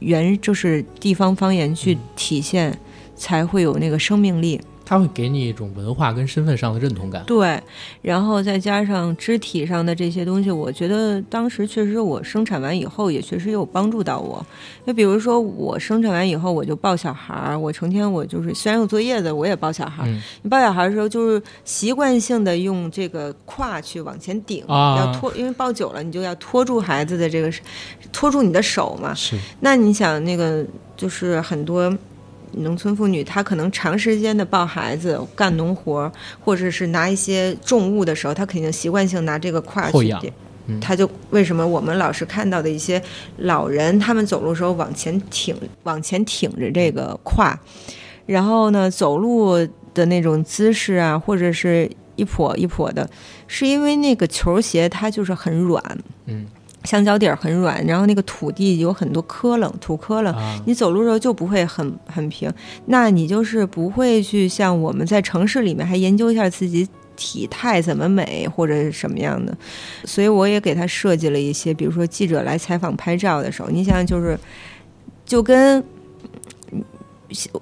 [0.00, 2.78] 原就是地方方言去体现，
[3.16, 4.60] 才会有那个生命力。
[4.84, 7.24] 它会给你一种文化跟身份上的认同感。
[7.26, 7.58] 对，
[8.02, 14.44] 然后再加上肢体上的这些东西，我觉得当时确实我生产完以后也确实有帮助到我。
[14.86, 20.08] 就比如说我生产完以后，我就抱小孩儿，我成天我就是虽然有作业的，我也抱小孩儿。
[20.42, 27.50] 你抱小孩儿的时候，就是习惯性的用这个胯去往前顶，要拖，因为抱久了，你就要拖住孩子的这个，
[28.12, 29.14] 拖住你的手嘛。
[29.14, 29.38] 是。
[29.60, 30.64] 那你想那个
[30.96, 31.90] 就是很多。
[32.58, 40.32] 农村妇女，她可能长时间的抱孩子、干农活，或者是拿一些重物的时候，她肯定习惯性拿这个胯去点。
[40.80, 43.02] 她就为什么我们老是看到的一些
[43.38, 47.58] 老人，他们走路时候往前挺、往前挺着这个胯，
[48.24, 49.56] 然后呢，走路
[49.92, 53.08] 的那种姿势啊，或者是一跛一跛的，
[53.46, 55.82] 是因为那个球鞋它就是很软。
[56.26, 56.46] 嗯。
[56.84, 60.34] 香蕉底儿很软，然后那个土地有很多磕棱、土磕棱，
[60.66, 62.52] 你走路的时候就不会很很平。
[62.86, 69.56] 那你就是不会去像我们在城市里面还研究一下自己体态怎么美或者是什么样的。
[70.04, 74.38] 所以我也给他设计了一些，比如说记者来采访拍照的时候，你想就是
[75.24, 75.82] 就跟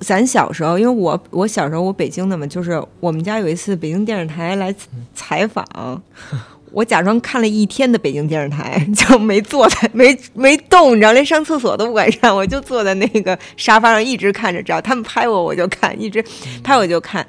[0.01, 4.75] 咱小时候，因为我我小时候我北京的嘛，就是我们家有一次北京电视台来
[5.15, 5.65] 采访。
[6.73, 16.25] 我假装看了一天的北京电视台， 就没坐在 没没动，你知道，连上厕所都不敢上， 我就坐在那个沙发上一直看着，只要他们拍我我就看，一直
[16.65, 17.27] 拍我就看。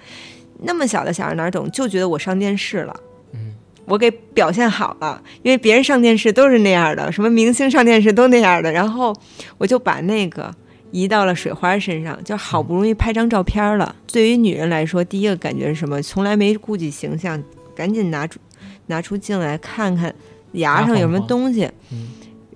[0.66, 2.96] 那么小的小孩哪懂，就觉得我上电视了。
[3.34, 3.54] 嗯，
[3.86, 9.14] 我给表现好了，因为别人上电视都是那样的，什么明星上电视都那样的，然后
[9.58, 10.50] 我就把那个
[10.92, 13.94] 移到了水花身上，就好不容易拍张照片了。
[14.10, 16.02] 对于女人来说，第一个感觉是什么？
[16.02, 17.44] 从来没顾及形象，
[17.76, 18.40] 赶紧拿出
[18.88, 20.14] 拿出镜来看看
[20.54, 22.08] 牙上有什么东西，嗯。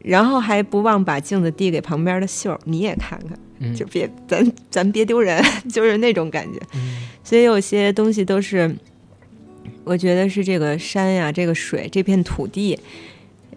[0.04, 3.76] 然后还不忘把镜子递给旁边的秀儿，你也看看，嗯。
[3.76, 6.60] 就别咱咱别丢人， 就是那种感觉。
[6.76, 7.08] 嗯。
[7.24, 8.74] 所以有些东西都是，
[9.84, 12.80] 我觉得是这个山呀、这个水、这片土地，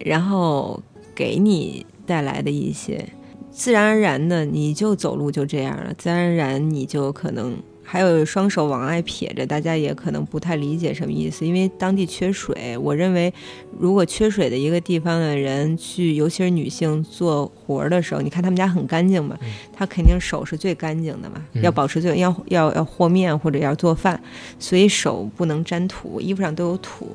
[0.03, 0.81] 然后
[1.15, 3.05] 给你带来的一些
[3.51, 7.55] 自然而然的，你就走路就这样了，自然而然你就可能
[7.91, 12.77] 还有双手往外撇着，大家也可能不太理解什么意思，因为当地缺水。
[12.77, 13.33] 我认为，
[13.77, 19.37] 如果缺水的一个地方的人去，尤其是女性做活儿的时候，你看他们家很干净嘛，
[19.73, 24.17] 他肯定手是最干净的嘛，嗯要保持最要要要和面或者要做饭，
[24.57, 27.13] 所以手不能沾土，衣服上都有土，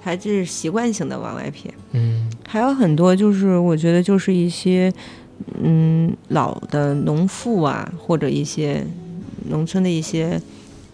[0.00, 1.74] 他这是习惯性的往外撇。
[1.94, 4.92] 嗯还有很多就是我觉得就是一些
[5.60, 8.86] 嗯老的农妇啊，或者一些
[9.48, 10.40] 农村的一些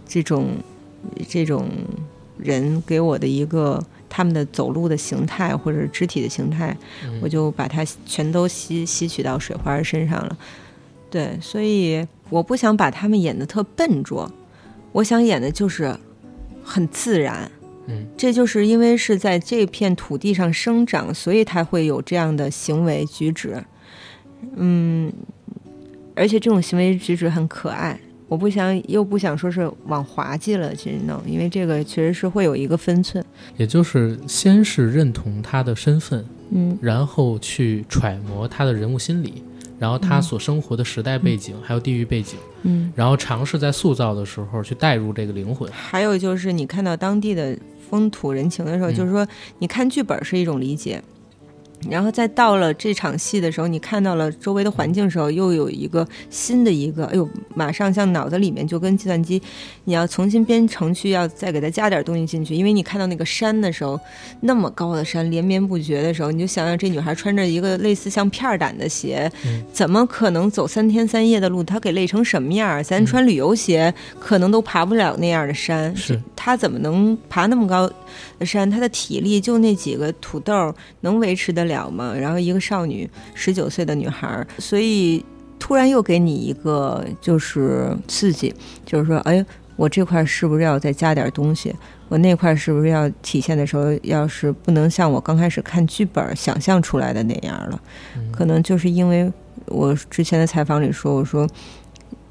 [0.07, 0.49] 这种
[1.29, 1.69] 这种
[2.39, 10.37] 人给我的一个他们的走路的形态或者肢体的形态，嗯我就把它全都吸吸取到水花身上了。
[11.11, 14.31] 对，所以我不想把他们演的特笨拙，
[14.93, 15.95] 我想演的就是
[16.65, 17.51] 很自然。
[17.87, 23.63] 嗯这就是因为是在这片土地上生长，所以他会有这样的行为举止。
[24.57, 25.13] 嗯，
[26.15, 27.99] 而且这种行为举止很可爱。
[28.33, 33.23] 我不想，又不想说是往滑稽了去弄，因为这个确实是会有一个分寸。
[33.59, 39.43] 也就是先是认同他的身份，嗯然后去揣摩他的人物心理，
[39.79, 42.91] 然后他所生活的时代背景，还有地域背景，嗯。
[42.97, 45.71] 然后尝试在塑造的时候去带入这个灵魂。
[45.71, 47.55] 还有就是你看到当地的
[47.91, 49.29] 风土人情的时候，嗯就是说
[49.59, 51.03] 你看剧本是一种理解，
[51.91, 59.41] 然后再到了这场戏的时候，你看到了周围的环境的时候，又有一个新的一个，哎呦，马上像脑子里面就跟计算机，
[59.85, 63.99] 你要重新编程序，要再给它加点东西进去，因为你看到那个山的时候，
[64.41, 71.63] 那么高的山连绵不绝的时候，你就想想这女孩穿着一个类似像片儿胆的鞋，嗯怎么可能走三天三夜的路？
[71.63, 72.83] 她给累成什么样儿？
[72.83, 77.91] 咱嗯穿旅游鞋可能都爬不了那样的山，是她怎么能爬那么高
[78.39, 78.69] 的山？
[78.69, 82.15] 她的体力就那几个土豆能维持得了吗？
[82.15, 85.25] 然后一个少女，十九岁的女孩儿，所以
[85.59, 88.55] 突然又给你一个就是刺激，
[88.85, 89.45] 就是说，哎，
[89.77, 91.75] 我这块儿是不是要再加点东西？
[92.09, 97.81] 我那块儿是不是要体现的时候，要是不能像我刚开始看剧本想象出来的那样了？
[98.17, 99.33] 嗯可能就是因为
[99.67, 101.49] 我之前的采访里说，我说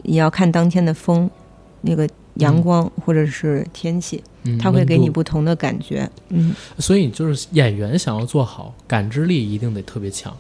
[0.04, 1.30] 你要看当天的风，
[1.82, 6.10] 那个阳光或者是天气，嗯它会给你不同的感觉。
[6.30, 10.36] 嗯，所以就是演员想要做好，感知力一定得特别强。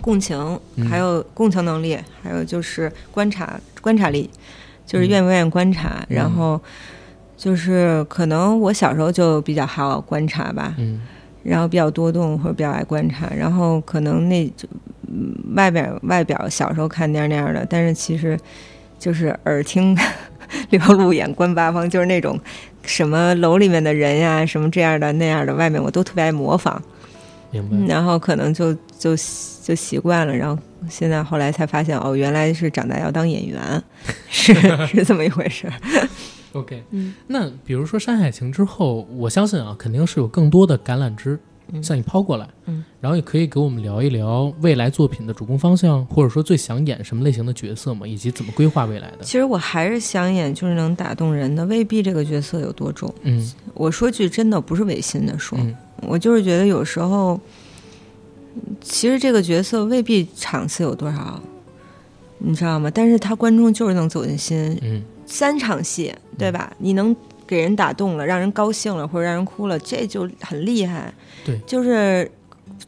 [0.00, 0.36] 共情
[0.76, 4.28] 嗯，还有共情能力，还有就是观察观察力，
[4.86, 6.60] 就是嗯愿不愿意观察，然后。
[7.34, 11.00] 就是可能我小时候就比较好观察吧，嗯
[11.42, 14.68] 然后比较多动或者比较爱观察，然后可能那就
[15.08, 18.38] 嗯外表外表小时候看那样那样的，但是其实
[18.96, 19.98] 就是耳听
[20.72, 22.38] 六路眼观八方， 就是那种
[22.82, 26.82] 什么楼里面的人呀，什么这样的那样的，外面我都特别爱模仿，
[27.50, 27.76] 明白。
[27.86, 29.16] 然后可能就就
[29.62, 33.82] 就习惯了，然后现在后来才发现哦，原来是长大要当演员，
[34.28, 34.54] 是
[34.86, 35.70] 是这么一回事。
[36.52, 41.40] OK，嗯那比如说《山海情》之后，我相信啊，肯定是有更多的橄榄枝嗯
[41.80, 49.18] 向你抛过来，嗯，然后也可以给我们聊一聊未来作品的主攻方向，或者说最想演什么类型的角色嘛，以及怎么规划未来的。
[49.22, 53.14] 其实我还是想演就是能打动人的，未必这个角色有多重。
[53.22, 57.40] 嗯我说句真的，不是违心的说，嗯我就是觉得有时候，
[58.80, 61.40] 其实这个角色未必场次有多少，
[62.38, 62.90] 你知道吗？
[62.92, 66.70] 但是他观众就是能走进心，嗯三场戏，对吧？
[66.78, 67.14] 你能
[67.46, 71.12] 给人打动了，让人高兴了，或者让人哭了，这就很厉害。
[71.44, 72.30] 对就是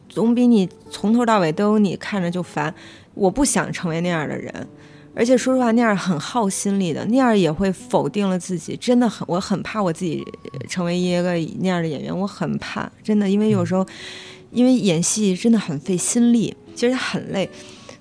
[0.07, 2.73] 总比你从头到尾都有你看着就烦。
[3.13, 4.67] 我不想成为那样的人，
[5.15, 8.75] 而且说实话，那样很耗心力的，那样也会否定了自己。
[8.75, 10.21] 真的很，我很怕我自己
[10.67, 11.31] 成为一个
[11.61, 13.85] 那样的演员，我很怕，真的，因为有时候，
[14.51, 17.49] 因为演戏真的很费心力，其实很累。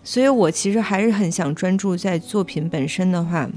[0.02, 3.48] 所以我其实还是很想专注在作品本身的话。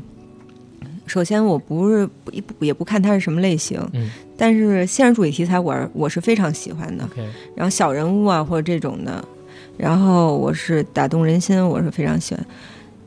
[1.07, 7.07] 首先，我不是不不也不看它是什么类型，嗯但是现实主义题材我是我是非常喜欢的。
[7.55, 9.23] 然后小人物啊或者这种的，
[9.77, 12.45] 然后我是打动人心，我是非常喜欢。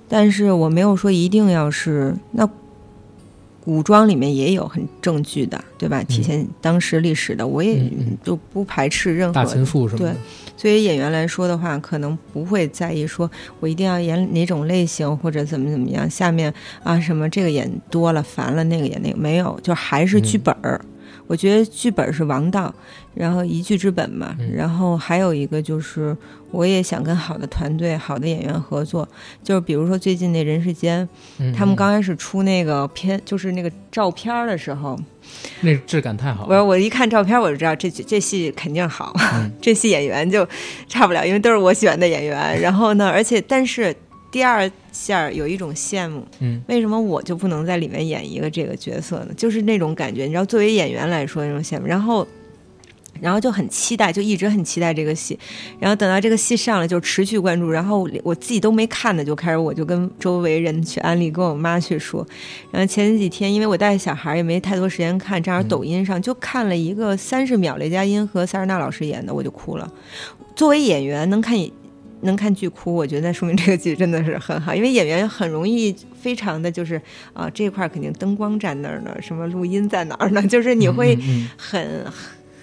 [0.08, 2.44] 但是我没有说一定要是那
[3.70, 6.02] 古装里面也有很正剧的，对吧？
[6.02, 7.80] 体现当时历史的，我也
[8.24, 10.12] 就不排斥任何大秦赋什么的。
[10.12, 10.18] 对，
[10.56, 16.10] 作为演员来说的话，可能不会在意说我一定要演哪种类型或者怎么怎么样。
[16.10, 16.52] 下面
[16.82, 20.80] 啊什么这个演多了烦了，那个演那个没有，就还是剧本儿。
[21.30, 22.74] 我觉得剧本是王道，
[23.14, 24.36] 然后一剧之本嘛。
[24.52, 26.16] 然后还有一个就是，
[26.50, 29.08] 我也想跟好的团队、好的演员合作。
[29.44, 31.08] 就是比如说最近那《人世间》，
[31.54, 34.98] 他们刚开始出那个片，就是那个照片的时候，
[35.60, 36.46] 那质感太好。
[36.50, 39.14] 我我一看照片，我就知道这这戏肯定好，
[39.62, 40.44] 这戏演员就
[40.88, 42.60] 差不了，因为都是我喜欢的演员。
[42.60, 43.94] 然后呢，而且但是。
[44.32, 49.28] 第二下有一种羡慕，嗯，为什么我就不能在里面演一个这个角色呢？
[49.36, 52.26] 就是那种感觉，你知道，作为演员来说那种羡慕，然后，
[53.20, 55.38] 然后就很期待，就一直很期待这个戏，
[55.78, 62.26] 然后等到这个戏上了，就持续关注，然后我自己都没看的就开始，我就跟周围人去安利，跟我妈去说，
[62.70, 69.92] 然后前几天因为我带小孩也没太多时间看，正好抖音上就看了一个三十秒雷佳音和塞尔纳老师演的，我就哭了。
[70.56, 71.56] 作为演员能看。
[72.22, 77.00] 能看剧哭，我觉得说明这个剧真的是很好，因为演员很容易非常的就是
[77.32, 80.42] 啊这块肯定灯光站那儿呢，什么录音在哪儿呢？
[80.48, 81.18] 就是你会
[81.56, 82.04] 很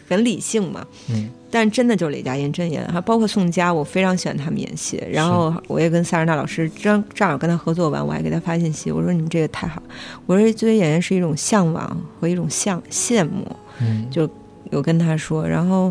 [0.08, 0.86] 很理性嘛。
[1.10, 1.30] 嗯。
[1.50, 5.02] 但真的就是雷佳音真演，还包括宋佳，我非常喜欢他们演戏。
[5.10, 9.82] 然后我也跟塞尔纳老师正正好跟他合作完，我还给他发信息，我说你们这个太好。
[10.26, 13.48] 我说作为演员是一种向往和一种向羡慕。
[13.80, 14.06] 嗯。
[14.12, 14.30] 就
[14.72, 15.90] 有跟他说，然后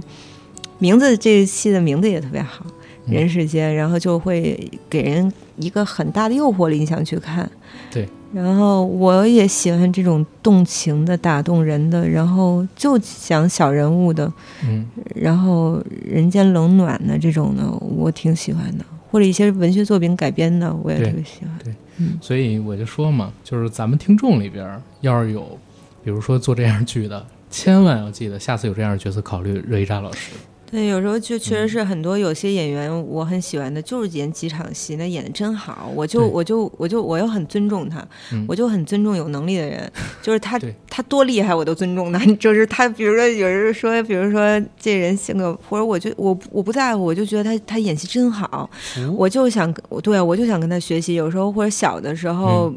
[0.79, 2.67] 名字这个戏的名字也特别好。
[3.07, 7.49] 人世间，然后就会给人一个很大的诱惑力，你想去看。
[7.91, 8.09] 对。
[8.33, 14.31] 然后我也喜欢这种动情的、打动人的，然后就讲小人物的，
[14.65, 14.85] 嗯，
[15.15, 18.85] 然后人间冷暖的这种的，我挺喜欢的。
[19.11, 21.51] 或者一些文学作品改编的，我也特别喜欢。
[21.65, 22.19] 对，嗯。
[22.21, 25.59] 所以我就说嘛，就是咱们听众里边，要是有，
[26.05, 30.33] 比如说做这样剧的，千万要记得，下次有这样的角色，考虑热依扎老师。
[30.71, 38.05] 对，有时候就确实是很多有些演员我很喜欢的，就是演几场戏，那演的真好，我就我就我就我又很尊重他，
[38.49, 39.91] 我就很尊重有能力的人，
[40.21, 40.59] 就是他
[40.91, 48.69] 他多厉害我都尊重他， 就是他，比如说有人说，比如说这人性格，或者我就我我不在乎，我就觉得他他演戏真好，
[49.17, 51.15] 我就想对我就想跟他学习。
[51.15, 52.73] 有时候或者小的时候，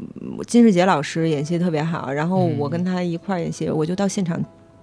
[0.45, 4.39] 金世杰老师演戏特别好，然后我跟他一块儿演戏，我就到现场。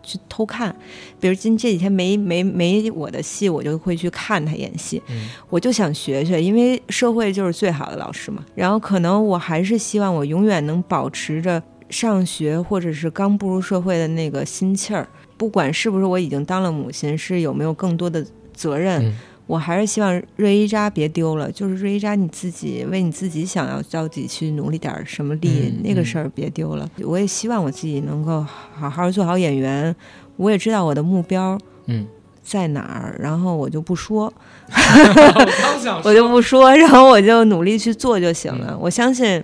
[0.06, 0.74] 去偷看，
[1.20, 5.02] 比如今这几天没没没我的戏，我就会去看他演戏，
[5.50, 8.44] 我就想学学，因为社会就是最好的老师嘛。
[8.54, 19.12] 然后可能我还是希望我永远能保持着上学或者是刚步入社会的那个心气儿，不管是不是我已经当了母亲，是有没有更多的责任。
[19.46, 26.88] 我还是希望瑞伊扎别丢了，就是瑞伊扎你自己为你自己想要着急去努力点什么力，那个事儿别丢了。
[27.04, 28.44] 我也希望我自己能够
[28.74, 29.94] 好好做好演员，
[30.36, 32.06] 我也知道我的目标嗯
[32.42, 34.32] 在哪儿，然后我就不说，
[36.02, 38.76] 我就不说，然后我就努力去做就行了。
[38.80, 39.42] 我相信。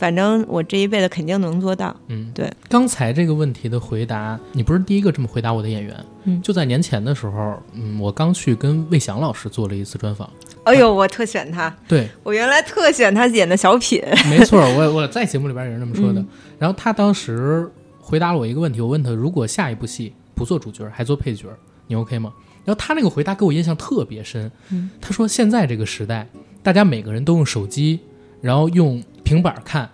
[0.00, 1.94] 反正我这一辈子肯定能做到。
[2.08, 2.50] 嗯，对。
[2.70, 5.94] 刚才这个问题的回答，你不是第一个这么回答我的演员。
[6.24, 10.26] 嗯，就在年前的时候，嗯，我刚去跟魏翔老师做了一次专访。
[10.64, 11.68] 哎呦，我特选他。
[11.86, 14.02] 对，我原来特选他演的小品。
[14.30, 16.24] 没错，我我在节目里边也是这么说的。
[16.58, 17.70] 然后他当时
[18.00, 21.48] 回答了我一个问题，我问他，如果下一部戏不做主角，还做配角，
[21.86, 22.32] 你 OK 吗？
[22.64, 24.50] 然后他那个回答给我印象特别深。
[24.70, 26.26] 嗯，他说现在这个时代，
[26.62, 28.00] 大家每个人都用手机，
[28.40, 29.02] 然后用。
[29.30, 29.88] 平板看，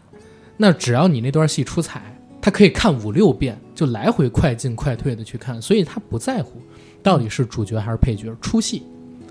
[0.56, 2.00] 那只要你那段戏出彩，
[2.40, 6.52] 他可以看五六遍，就来回快进快退的去看，所以他不在乎
[7.02, 8.84] 到底是主角还是配角出戏，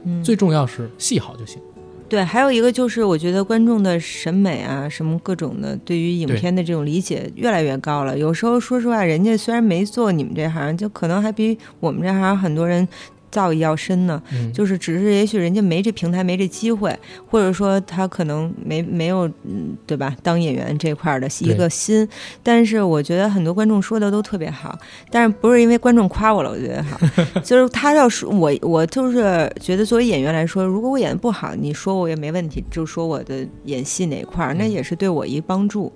[0.04, 1.60] 嗯，最重要是戏好就行。
[2.08, 8.16] 对，还有一个就是我觉得观众的审美啊，什么各种的，对于影片的这种理解越来越高了。
[8.16, 12.88] 有时候说实话，人家虽然没做你们这行，就可能还比我们这行很多人。
[13.36, 14.24] 造诣要深呢，
[14.54, 16.98] 就是只是也许人家没这平台，没这机会，
[17.30, 20.16] 或者说他可能没没有，嗯，对吧？
[20.24, 22.08] 当演员这块的一个心，
[22.42, 24.80] 但是我觉得很多观众说的都特别好，
[25.12, 26.98] 但是不是因为观众夸我了，我觉得好，
[27.44, 35.92] 就是他要是我，我就是觉得作为演员来说，如果我演的不好，你说我也没问题，就说我的演戏哪块儿，那也是对我一帮助。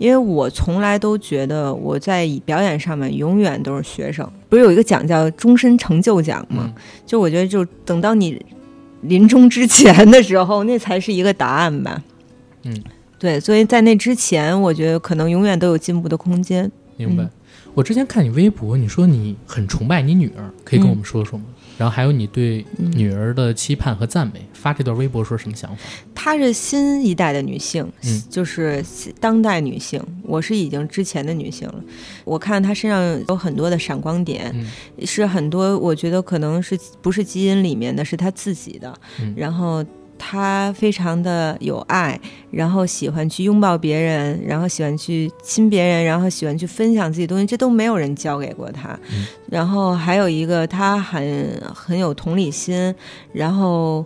[0.00, 6.72] 因为我从来都觉得我在表演上面永远都是学生，不是有一个奖叫终身成就奖吗？
[7.04, 8.42] 就我觉得，就等到你
[9.02, 12.02] 临终之前的时候，那才是一个答案吧。
[12.62, 12.74] 嗯，
[13.18, 16.72] 对，所以在那之前，我觉得可能永远都有进步的空间。
[16.96, 17.28] 明白。
[17.74, 21.44] 我之前看你微博，你说你很崇拜你女儿，可以跟我们说说吗？
[21.78, 25.82] 然后还有你对女儿的期盼和赞美，发这段微博说什么想法？
[26.14, 28.84] 她是新一代的女性，嗯就是
[29.18, 29.98] 当代女性。
[30.22, 31.82] 我是已经之前的女性了。
[32.24, 38.94] 我看她身上有很多的闪光点，嗯是很多我觉得可能是不是基因里面的，是她自己的。
[39.22, 39.82] 嗯然后
[40.22, 48.90] 她非常的有爱，然后喜欢去拥抱别人，然后喜欢去亲别人，然后喜欢去分享自己东西，这都没有人教给过他。
[49.10, 49.26] 嗯。
[49.48, 52.94] 然后还有一个，他很很有同理心，
[53.32, 54.04] 然后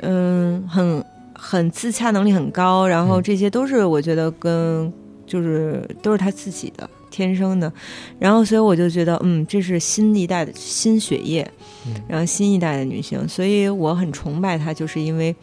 [0.00, 1.04] 嗯，很
[1.34, 3.22] 很自洽能力很高，然后嗯。
[3.22, 4.90] 这些都是我觉得跟
[5.26, 7.72] 就是都是他自己的天生的，
[8.18, 11.48] 然后所以我就觉得，嗯，这是新一代的新血液，
[11.86, 15.36] 嗯然后新一代的女性，所以我很崇拜她，就是因为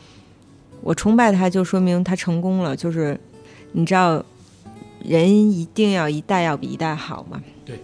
[0.81, 3.17] 我崇拜她，就说明她成功了，就是
[3.73, 4.25] 你知道，
[5.05, 7.41] 人一定要一代要比一代好嘛。
[7.63, 7.79] 对。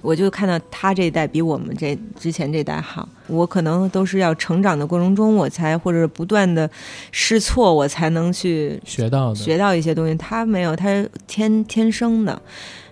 [0.00, 6.68] 我就看到她这一代比我们这之前这代好，我可能都是要成长的过程中，我才或者不断的
[7.10, 10.14] 试错，我才能去学到的，学到一些东西。
[10.14, 12.40] 他没有，他天天生的。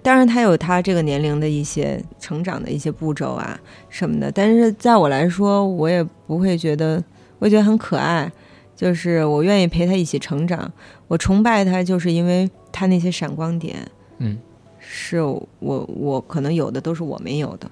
[0.02, 4.30] 当然，他有他这个年龄的一些成长的一些步骤啊什么的。
[4.32, 7.02] 但是在我来说，我也不会觉得，
[7.38, 8.30] 我觉得很可爱，
[8.74, 10.70] 就是我愿意陪他一起成长。
[11.06, 13.76] 我崇拜他，就是因为他那些闪光点，
[14.18, 14.36] 嗯，
[14.80, 17.70] 是我我可能有的都是我没有的。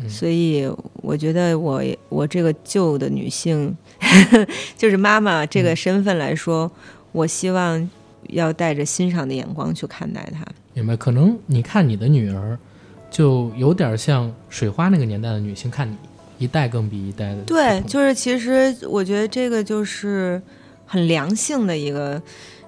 [0.00, 0.68] 嗯所以
[1.02, 3.76] 我觉得我我这个旧的女性，
[4.78, 6.70] 就是妈妈这个身份来说，
[7.10, 7.90] 我希望
[8.28, 10.46] 要带着欣赏的眼光去看待她。
[10.82, 10.96] 明白？
[10.96, 12.58] 可能你看你的女儿，
[13.10, 15.96] 就有点像水花那个年代的女性看你，
[16.38, 20.40] 一代更比一代的对，就是其实我觉得这个就是
[20.86, 22.20] 很良性的一个。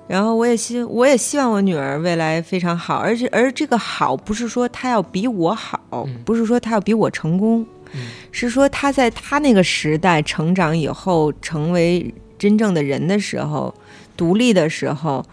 [0.09, 13.73] 然后我也希我也希望我女儿未来非常好，而且而这个好不是说她要比我好，嗯不是说她要比我成功，嗯是说她在她那个时代成长以后，成为真正的人的时候，
[14.17, 15.25] 独立的时候，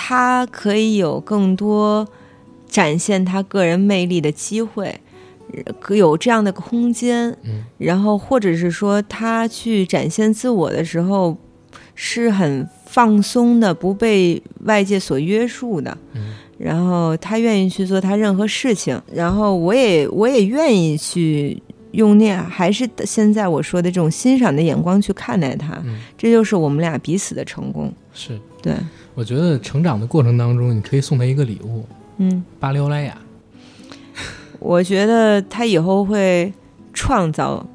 [0.00, 2.06] 她可以有更多
[2.68, 4.94] 展现他个人魅力的机会，
[5.80, 7.36] 可有这样的空间。
[7.42, 11.36] 嗯然后或者是说他去展现自我的时候
[11.96, 15.98] 是很放松的，不被外界所约束的。
[16.14, 27.92] 嗯然后他愿意去做他任何事情，然后我也我也愿意去用那还是现在我说的这种欣赏的眼光去看待他，嗯，这就是我们俩彼此的成功。
[28.14, 28.38] 是。
[28.60, 28.74] 对，
[29.18, 31.84] 我觉得成长的过程当中，你可以送她一个礼物，
[32.18, 33.18] 嗯，巴黎欧莱雅。
[34.60, 36.52] 我觉得他以后会
[36.94, 37.66] 创造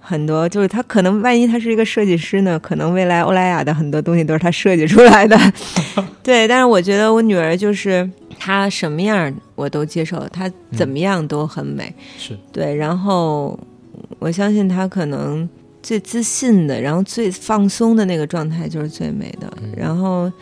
[0.00, 5.38] 很多，就是他可能万一他是一个设计师呢，可能未来欧莱雅的很多东西都是他设计出来的。
[6.24, 11.94] 对，但是我觉得我女儿就是她什么样我都接受，她怎么样都很美。
[12.16, 13.58] 是，对，然后
[14.18, 15.46] 我相信她可能
[15.82, 19.52] 最自信的，然后最放松的那个状态就是最美的。
[19.62, 20.32] 嗯然后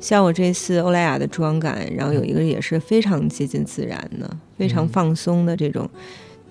[0.00, 5.88] 像我这次欧莱雅的妆感，然后有一个也是非常接近自然的，非常嗯放松的这种。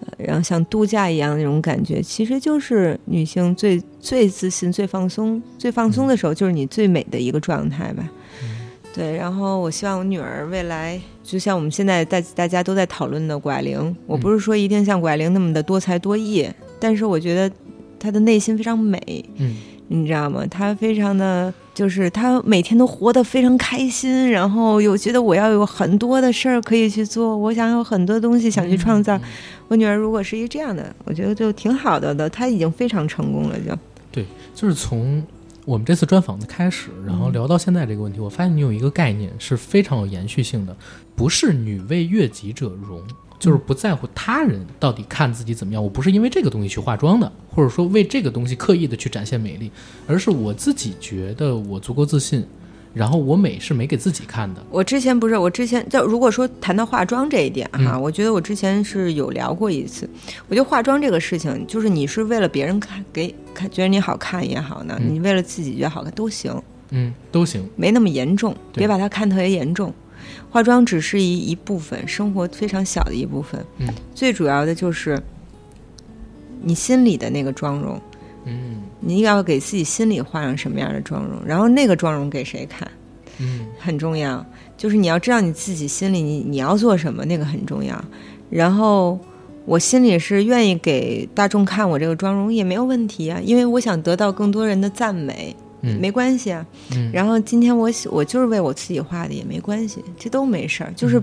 [0.02, 8.10] 呃然后像度假一样那种感觉，其实就是女性最最自信、最放松、最放松的时候，就是你最美的一个状态吧。
[8.42, 8.50] 嗯
[8.96, 17.54] 对，然后我希望我女儿未来，就像我们现在大大家都在讨论的谷爱凌，我不是说一定像谷爱凌那么的多才多艺，但是我觉得
[18.00, 19.00] 她的内心非常美，
[19.36, 19.58] 嗯
[19.90, 20.46] 你知道吗？
[20.50, 29.16] 她非常的，就是他每天都活得非常开心，然后又觉得我要有很多的事儿可以去做，我想有很多东西想去创造。
[29.20, 29.22] 嗯。
[29.70, 33.74] 我女儿如果是一这样的，我觉得就挺好的的，她已经非常成功了，就。
[34.12, 35.24] 对就是从
[35.64, 40.76] 我们这次专访的开始，然后聊到现在这个问题，我发现你有一个概念是非常有延续性的，
[41.16, 43.02] 不是女为悦己者容，
[43.40, 45.82] 就是不在乎他人到底看自己怎么样。
[45.82, 49.72] 我不是因为这个东西去化妆的，或者说为这个东西刻意的去展现美丽，
[50.06, 52.46] 而是我自己觉得我足够自信，
[52.94, 54.62] 然后我美是美给自己看的。
[54.70, 60.10] 我之前不是，我之前就如果说谈到化妆这一点哈，嗯我觉得我之前是有聊过一次。
[60.48, 66.62] 我觉得化妆这个事情，就是你是为了别人看给看觉得你好看也好呢，嗯你为了自己觉得好看都行，
[66.92, 67.68] 嗯，都行。
[67.76, 69.94] 没那么严重，别把它看特别严重。
[70.50, 73.64] 化妆只是一一部分，生活非常小的一部分。
[73.78, 75.22] 嗯，最主要的就是
[76.62, 78.02] 你心里的那个妆容，
[78.46, 82.90] 嗯你要给自己心里画上什么样的妆容，然后那个妆容给谁看。
[83.42, 88.04] 嗯很重要，就是你要知道你自己心里你你要做什么，那个很重要。
[88.50, 89.18] 然后
[89.66, 96.66] 我心里是愿意给大众看我这个妆容也没有问题啊，因为我想得到更多人的赞美，嗯，没关系啊。
[96.96, 101.22] 嗯然后今天我喜我就是为我自己画的也没关系，这都没事儿，就是。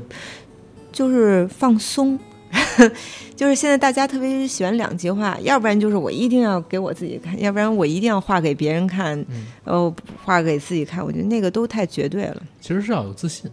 [0.93, 2.19] 就是放松。
[3.37, 9.23] 就是现在大家特别喜欢两极化，要不然就是我一定要给我自己看，要不然我一定要画给别人看，
[9.65, 9.95] 哦，
[10.25, 12.43] 画给自己看，我觉得那个都太绝对了。
[12.63, 13.51] 其实是要有自信，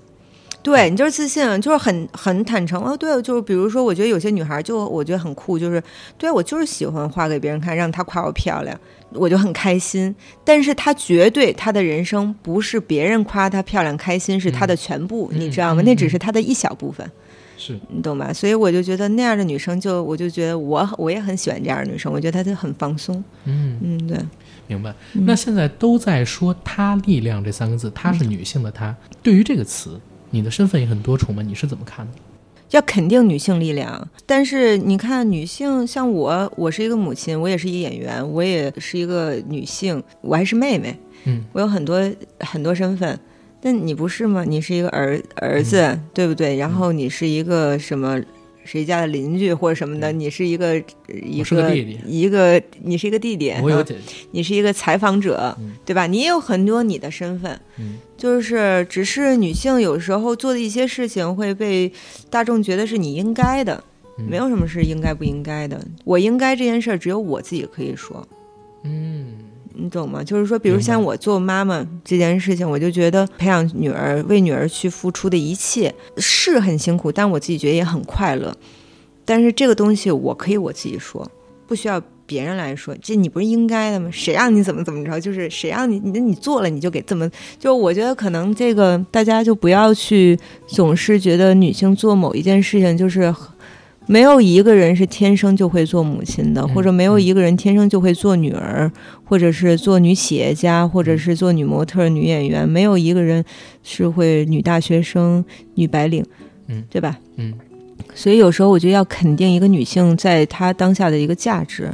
[0.63, 2.81] 对你就是自信，就是很很坦诚。
[2.81, 5.83] 哦，对，就是比如说，我觉得有些女孩就我觉得很酷，就是
[6.17, 8.79] 对我就是喜欢画给别人看，让她夸我漂亮，
[9.11, 10.15] 我就很开心。
[10.45, 15.81] 但是她绝对她的人生不是别人夸她漂亮开心是她的全部，你知道吗？
[15.85, 17.05] 那只是她的一小部分。
[17.55, 18.33] 是你懂吧？
[18.33, 22.11] 所以我就觉得那样的女生，就我就觉得我我也很喜欢这样的女生。
[22.11, 23.23] 我觉得她就很放松。
[23.45, 24.17] 嗯嗯，对，
[24.67, 24.93] 明白。
[25.11, 28.93] 那现在都在说“她力量”这三个字，她是女性的她。
[29.21, 29.99] 对于这个词，
[30.33, 31.43] 你的身份也很多重嘛？
[31.43, 32.11] 你是怎么看的？
[32.71, 40.97] 要肯定女性力量，但是你看女性，像我，我是一个母亲，我也是一个演员，我也是一个女性，我还是妹妹。
[41.25, 43.17] 嗯，我有很多很多身份。
[43.61, 44.43] 但你不是吗？
[44.43, 46.57] 你是一个儿儿子，对不对？
[46.57, 48.19] 然后你是一个什么
[48.65, 50.11] 谁家的邻居或者什么的？
[50.11, 50.75] 你是一个
[51.07, 56.07] 一个一个你是一个弟弟，我有姐姐，你是一个采访者，对吧？
[56.07, 57.59] 你也有很多你的身份，
[58.17, 61.91] 就是只是女性有时候做的一些事情会被
[62.29, 63.83] 大众觉得是你应该的，
[64.17, 65.79] 没有什么是应该不应该的。
[66.03, 68.27] 我应该这件事儿，只有我自己可以说，
[68.83, 69.27] 嗯。
[69.75, 70.23] 你懂吗？
[70.23, 78.55] 就是说，比如像我做妈妈这件事情，我就觉得培养女儿、为女儿去付出的一切是很辛苦，但我自己觉得也很快乐。
[79.25, 81.29] 但是这个东西我可以我自己说，
[81.65, 82.95] 不需要别人来说。
[83.01, 84.09] 这你不是应该的吗？
[84.11, 85.19] 谁让你怎么怎么着？
[85.19, 87.29] 就是谁让你，那你做了你就给怎么。
[87.57, 93.33] 就我觉得可能这个大家就不要去总是觉得女性做某一件事情就是。
[94.05, 98.91] 没有一个人是天生就会做母亲的，或者没有一个人天生就会做女儿，
[99.23, 102.67] 或者是做女企业家，或者是做女模特、女演员。
[102.67, 103.43] 没有一个人
[103.81, 105.43] 是会女大学生、
[105.75, 106.25] 女白领，
[106.67, 107.17] 嗯，对吧？
[107.37, 107.53] 嗯。
[108.13, 111.89] 所以有时候我就要肯定一个女性在她当下的一个价值，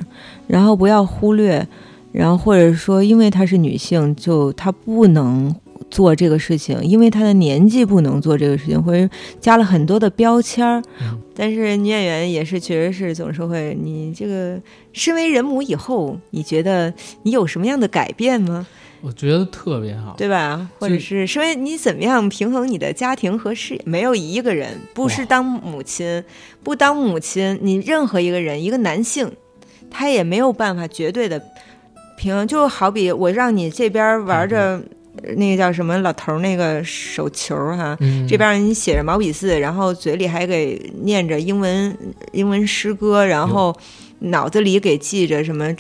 [0.47, 1.65] 然后不要忽略，
[2.11, 5.55] 然后或者说因为她是女性，就她不能。
[5.89, 9.09] 做这个事情，因为他的年纪不能做这个事情，或者
[9.39, 10.83] 加了很多的标签儿。
[11.35, 13.77] 但是女演员也是，确实是总是会。
[13.81, 14.59] 你这个
[14.93, 18.67] 身为人母以后，你觉得你有什么样的改变吗？
[19.01, 20.69] 我觉得特别好，对吧？
[20.77, 23.81] 或者是身为你怎么样平衡你的家庭和事业？
[23.85, 26.21] 没有一个人不是当母亲，
[26.61, 29.31] 不当母亲，你任何一个人，一个男性，
[29.89, 31.41] 他也没有办法绝对的
[32.17, 32.45] 平衡。
[32.45, 34.81] 就好比我让你这边玩着。
[35.35, 37.97] 那个叫什么老头那个手球哈，
[38.27, 41.97] 这边你写着毛笔字，然后嘴里还给念着英文
[42.31, 43.75] 英文诗歌，然后
[44.19, 45.75] 脑子里给记着什么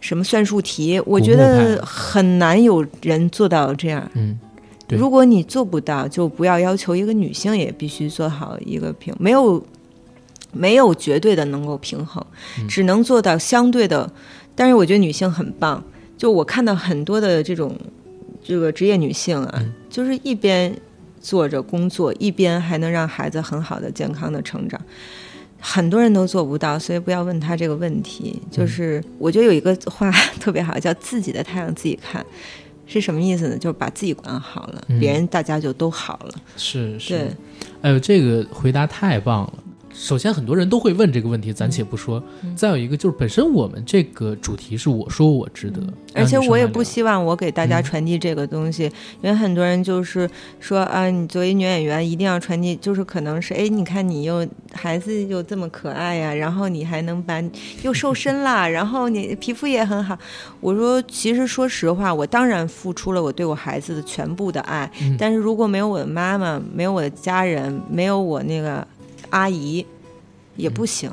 [0.00, 1.00] 什么算术题。
[1.06, 4.10] 我觉得很难有人做到这样。
[4.14, 4.38] 嗯，
[4.88, 9.64] 如果你做不到，就不要要求一个女性也必须做好一个平，没有
[10.52, 12.24] 没有绝对的能够平衡，
[12.68, 14.10] 只能做到相对的。
[14.54, 15.82] 但是我觉得女性很棒，
[16.16, 17.76] 就我看到很多的这种。
[18.44, 20.76] 这个职业女性啊，就是一边
[21.20, 24.78] 做着工作，一边还能让孩子很好的、健康的成长，
[25.58, 28.38] 很多人都做不到，所以不要问他这个问题。
[28.50, 32.24] 就是我觉得有一个话特别好，叫“自己的太阳自己看”，
[32.86, 33.56] 是什么意思呢？
[33.56, 36.34] 就是把自己管好了，别人大家就都好了。
[36.58, 37.34] 是是，
[37.80, 39.52] 哎呦，这个回答太棒了。
[39.96, 42.20] 首先，很多人都会问这个问题，暂且不说。
[42.56, 45.80] 再有一个就是，本身我们这个主题是我说我值得，
[46.12, 48.84] 而且我也不希望我给大家传递这个东西，
[49.22, 50.28] 因为很多人就是
[50.58, 57.40] 说啊，你作为女演员一定要传递，就是可能是哎，你看你又孩子又这么可爱呀，然后你还能把
[57.82, 60.18] 又瘦身啦， 然后你皮肤也很好。
[60.60, 68.84] 我说，其实说实话，我当然付出了我对我孩子的全部的爱，但是如果没有我的妈妈，没有我的家人，没有我那个。
[69.34, 69.84] 阿姨
[70.56, 71.10] 也不行，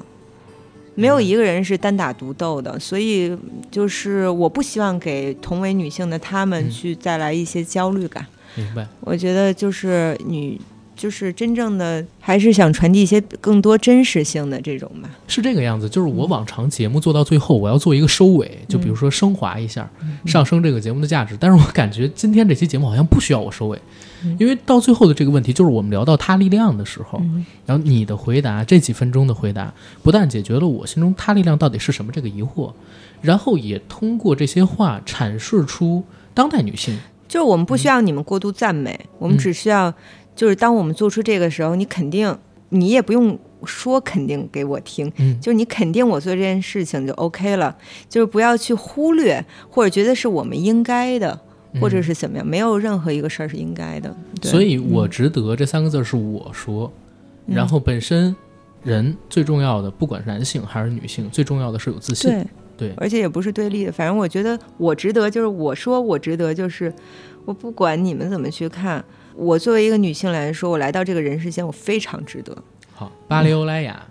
[0.93, 3.36] 没有一个人是单打独斗的，所以
[3.72, 8.24] 就是我不希望给同为女性的她们去带来一些焦虑感。
[8.55, 8.88] 明白？
[8.99, 10.61] 我觉得就是女。
[10.96, 15.10] 就是真正的，还是想传递一些更多真实性的这种吧。
[15.28, 19.89] 是这个样子，就是我往常节目做到最后，我要做一个收尾，就比如说升华一下，
[20.26, 21.36] 上升这个节目的价值。
[21.39, 23.80] 但是我感觉今天这期节目好像不需要我收尾，
[24.38, 27.20] 因为到最后的这个问题，就是我们聊到他力量的时候，
[27.66, 29.74] 然后你的回答这几分钟的回答，
[30.04, 32.72] 不但解决了我心中他力量到底是什么这个疑惑，
[33.22, 36.04] 然后也通过这些话阐述出
[36.36, 39.92] 当代女性，就是我们不需要你们过度赞美，我们只需要。
[40.42, 42.36] 就是当我们做出这个时候，你肯定，
[42.70, 47.78] 你也不用说肯定给我听，嗯，就是你肯定我做这件事情就 OK 了，
[48.10, 51.39] 就是不要去忽略或者觉得是我们应该的，
[51.80, 54.12] 或者是怎么样，没有任何一个事儿是应该的。
[54.42, 56.92] 所以我值得这三个字是我说，
[57.46, 58.36] 嗯然后本身
[58.82, 62.32] 人最重要的，不管是男性还是女性，最重要的是有自信。
[62.32, 63.92] 对对而且也不是对立的。
[63.92, 66.92] 反正我觉得我值得，就是我说我值得，就是
[67.46, 69.06] 我不管你们怎么去看，
[69.36, 72.56] 我作为一个女性来说，我来到这个人世间，我非常值得。
[72.94, 74.04] 好，巴黎欧莱雅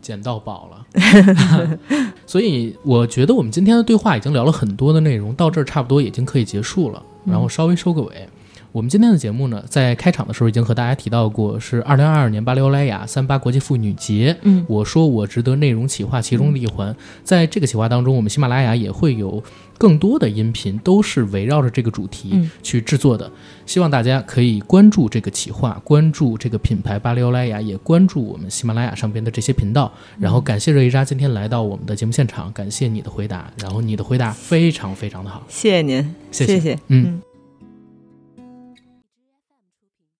[0.00, 1.78] 捡到宝了。
[2.26, 8.28] 所以我觉得我们今天的对话已经聊了很多的内容，到这儿差不多已经可以结束了，然后稍微收个尾。
[8.72, 14.36] 我们今天的节目呢，在开场的时候已经和大家提到过，是二零二二年巴黎欧莱雅三八国际妇女节。
[14.42, 16.94] 嗯我说我值得内容企划其中的一环，
[17.24, 19.42] 在这个企划当中，我们喜马拉雅也会有
[19.78, 23.30] 更多的音频，都是围绕着这个主题嗯去制作的。
[23.64, 29.90] 希望大家可以关注这个企划，关注这个品牌巴黎欧莱雅，也关注我们喜马拉雅上边的这些频道。
[30.18, 37.20] 然后感谢热依扎今天来到我们的节目现场，感谢你的回答，然后你的回答非常非常的好，谢谢您，谢谢谢嗯